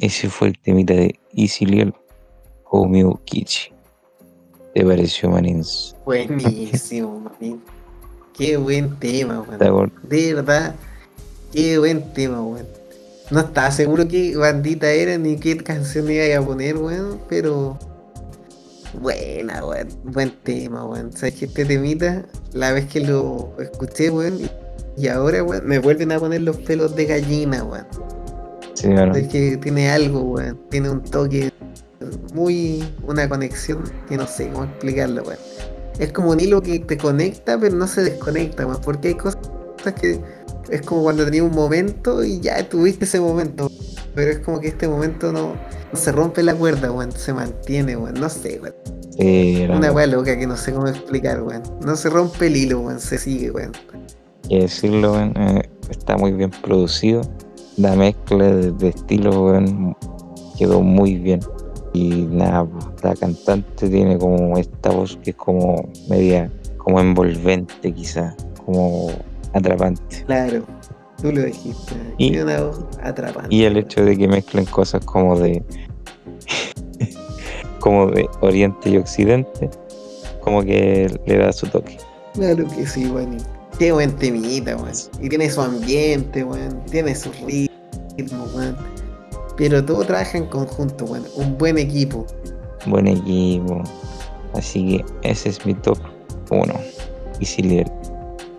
[0.10, 1.94] Ese fue el temita de Isiliel
[2.66, 3.72] Homeo Kichi.
[4.74, 5.96] ¿Te pareció, Manins?
[6.04, 7.62] Buenísimo, manín.
[8.36, 9.94] Qué buen tema, weón.
[10.02, 10.76] De verdad,
[11.52, 12.66] qué buen tema, weón.
[13.30, 17.78] No estaba seguro qué bandita era ni qué canción iba a poner, weón, pero.
[19.00, 19.90] Buena, weón.
[20.06, 21.14] Buen tema, weón.
[21.14, 24.50] ¿Sabes que este temita, la vez que lo escuché, weón,
[24.98, 27.86] y ahora, weón, me vuelven a poner los pelos de gallina, weón.
[28.80, 28.88] Sí.
[29.16, 30.58] Es que tiene algo, weón.
[30.70, 31.52] Tiene un toque
[32.34, 32.82] muy.
[33.06, 35.40] una conexión que no sé cómo explicarlo, weón.
[36.00, 38.80] Es como un hilo que te conecta, pero no se desconecta, weón.
[38.82, 39.38] Porque hay cosas
[40.00, 40.22] que
[40.70, 43.70] es como cuando tenías un momento y ya tuviste ese momento.
[44.16, 45.56] Pero es como que este momento no,
[45.92, 47.12] no se rompe la cuerda, weón.
[47.12, 48.14] Se mantiene, weón.
[48.14, 48.76] No sé, weón.
[49.18, 51.64] Sí, Una weá loca que no sé cómo explicar, weón.
[51.82, 53.02] No se rompe el hilo, weón.
[53.02, 53.74] Se sigue, weón.
[54.48, 57.24] que decirlo, weón, eh, está muy bien producido.
[57.80, 59.54] La mezcla de, de estilos,
[60.58, 61.40] quedó muy bien.
[61.94, 67.92] Y nada, pues, la cantante tiene como esta voz que es como media, como envolvente
[67.94, 68.36] quizá,
[68.66, 69.10] como
[69.54, 70.24] atrapante.
[70.26, 70.64] Claro.
[71.22, 71.96] Tú lo dijiste.
[72.18, 73.54] Y- una voz atrapante.
[73.54, 75.64] Y el hecho de que mezclen cosas como de
[77.80, 79.70] como de Oriente y Occidente,
[80.42, 81.98] como que le da su toque.
[82.34, 83.38] Claro que sí, weón.
[83.80, 84.92] Y Qué buen temita, weón.
[85.22, 86.84] Y tiene su ambiente, weón.
[86.92, 88.76] Tiene su ritmo, weón.
[89.58, 91.26] Pero todo trabaja en conjunto, weón.
[91.36, 92.26] Un buen equipo.
[92.86, 93.82] Buen equipo.
[94.54, 95.98] Así que ese es mi top
[96.52, 96.74] 1.
[97.40, 97.90] Isiliel.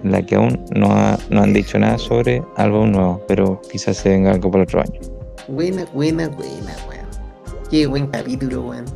[0.03, 4.09] La que aún no, ha- no han dicho nada sobre álbum nuevo, pero quizás se
[4.09, 5.01] venga algo para el otro año.
[5.49, 7.07] Buena, buena, buena, weón.
[7.71, 8.87] Qué buen capítulo, weón.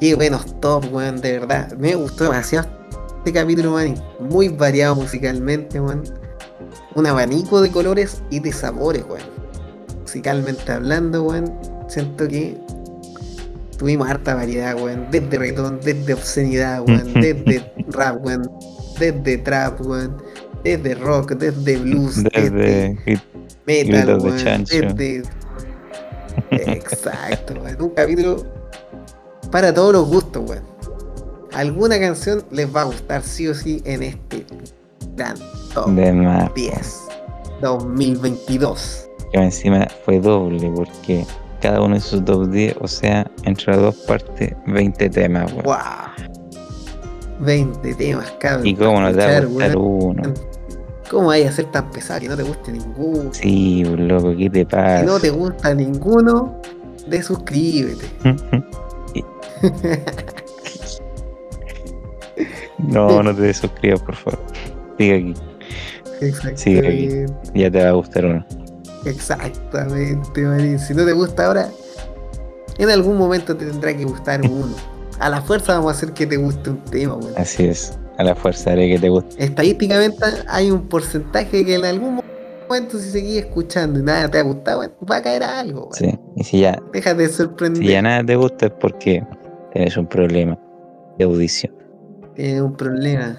[0.00, 1.72] Qué buenos top, weón, de verdad.
[1.78, 2.68] Me gustó demasiado
[3.26, 3.76] este capítulo.
[4.20, 6.04] Muy variado musicalmente, weón.
[6.94, 9.24] Un abanico de colores y de sabores, weón.
[10.02, 11.52] Musicalmente hablando, weón.
[11.88, 12.56] Siento que
[13.78, 15.08] tuvimos harta variedad, weón.
[15.10, 17.12] Desde reggaetón, desde obscenidad, weón.
[17.14, 18.48] Desde rap, weón.
[19.00, 20.22] Desde trap, weón.
[20.62, 22.96] Desde rock, desde blues, desde
[23.66, 25.22] metal, de desde-
[26.50, 27.82] Exacto, weón.
[27.82, 28.36] Un capítulo
[29.50, 30.75] para todos los gustos, weón.
[31.52, 34.44] Alguna canción les va a gustar sí o sí en este
[35.16, 35.36] gran
[35.72, 36.52] top de más.
[36.54, 37.06] 10
[37.60, 39.08] 2022.
[39.32, 41.24] que encima fue doble porque
[41.60, 45.64] cada uno de sus top 10, o sea, entre las dos partes, 20 temas, weón.
[45.64, 46.28] ¡Wow!
[47.40, 48.66] 20 temas, cabrón.
[48.66, 50.34] Y cómo no te va a gustar uno.
[51.10, 53.32] ¿Cómo vaya a ser tan pesado que no te guste ninguno?
[53.32, 55.00] Sí, loco, ¿qué te pasa?
[55.00, 56.60] Si no te gusta ninguno,
[57.06, 58.06] desuscríbete.
[62.78, 64.40] no, no te suscribas, por favor.
[64.98, 65.34] Sigue aquí,
[66.20, 67.26] Exactamente.
[67.54, 68.46] ya te va a gustar uno.
[69.04, 70.78] Exactamente, Marín.
[70.78, 71.68] Si no te gusta ahora,
[72.78, 74.74] en algún momento te tendrá que gustar uno.
[75.18, 77.32] A la fuerza vamos a hacer que te guste un tema, weón.
[77.36, 79.42] Así es, a la fuerza haré que te guste.
[79.42, 80.18] Estadísticamente
[80.48, 82.20] hay un porcentaje que en algún
[82.68, 85.88] momento si seguís escuchando y nada te ha gustado, va a caer a algo.
[85.92, 86.18] Sí.
[86.36, 87.82] Y si ya, Déjate de sorprender.
[87.82, 89.24] si ya nada te gusta es porque
[89.72, 90.58] tienes un problema
[91.18, 91.72] de audición.
[92.36, 93.38] Tiene un problema.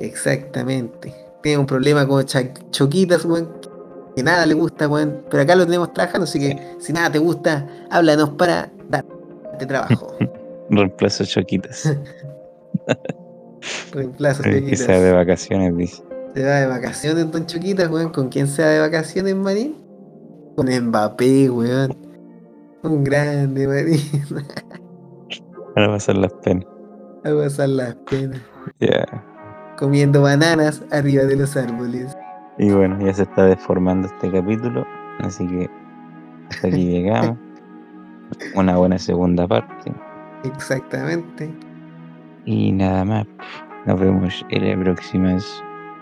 [0.00, 1.14] Exactamente.
[1.42, 2.24] Tiene un problema con
[2.70, 3.50] choquitas, weón.
[4.16, 5.22] Que nada le gusta, weón.
[5.30, 10.16] Pero acá lo tenemos trabajando, así que si nada te gusta, háblanos para darte trabajo.
[10.70, 11.94] Reemplazo choquitas.
[13.92, 14.78] Reemplazo que choquitas.
[14.80, 16.02] sea de vacaciones, dice.
[16.34, 18.10] Se va de vacaciones, Don Choquitas, weón.
[18.10, 19.76] ¿Con quién se va de vacaciones, Marín?
[20.54, 21.94] Con Mbappé, weón.
[22.82, 24.00] Un grande, Marín.
[25.74, 26.75] Para pasar las penas.
[27.24, 28.40] A pasar las penas.
[28.80, 29.04] Ya.
[29.78, 32.16] Comiendo bananas arriba de los árboles.
[32.58, 34.86] Y bueno, ya se está deformando este capítulo,
[35.20, 35.70] así que
[36.50, 37.38] hasta aquí llegamos.
[38.54, 39.92] Una buena segunda parte.
[40.44, 41.52] Exactamente.
[42.44, 43.26] Y nada más.
[43.86, 45.36] Nos vemos en la próxima.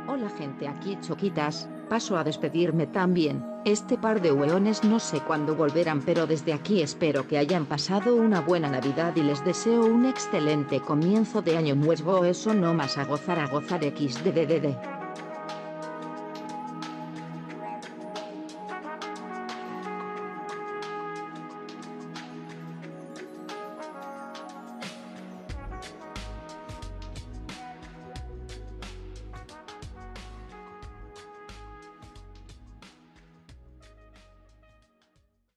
[0.09, 3.47] Hola gente, aquí Choquitas, paso a despedirme también.
[3.65, 8.17] Este par de hueones no sé cuándo volverán, pero desde aquí espero que hayan pasado
[8.17, 12.25] una buena Navidad y les deseo un excelente comienzo de año nuevo.
[12.25, 13.79] Eso no más a gozar a gozar.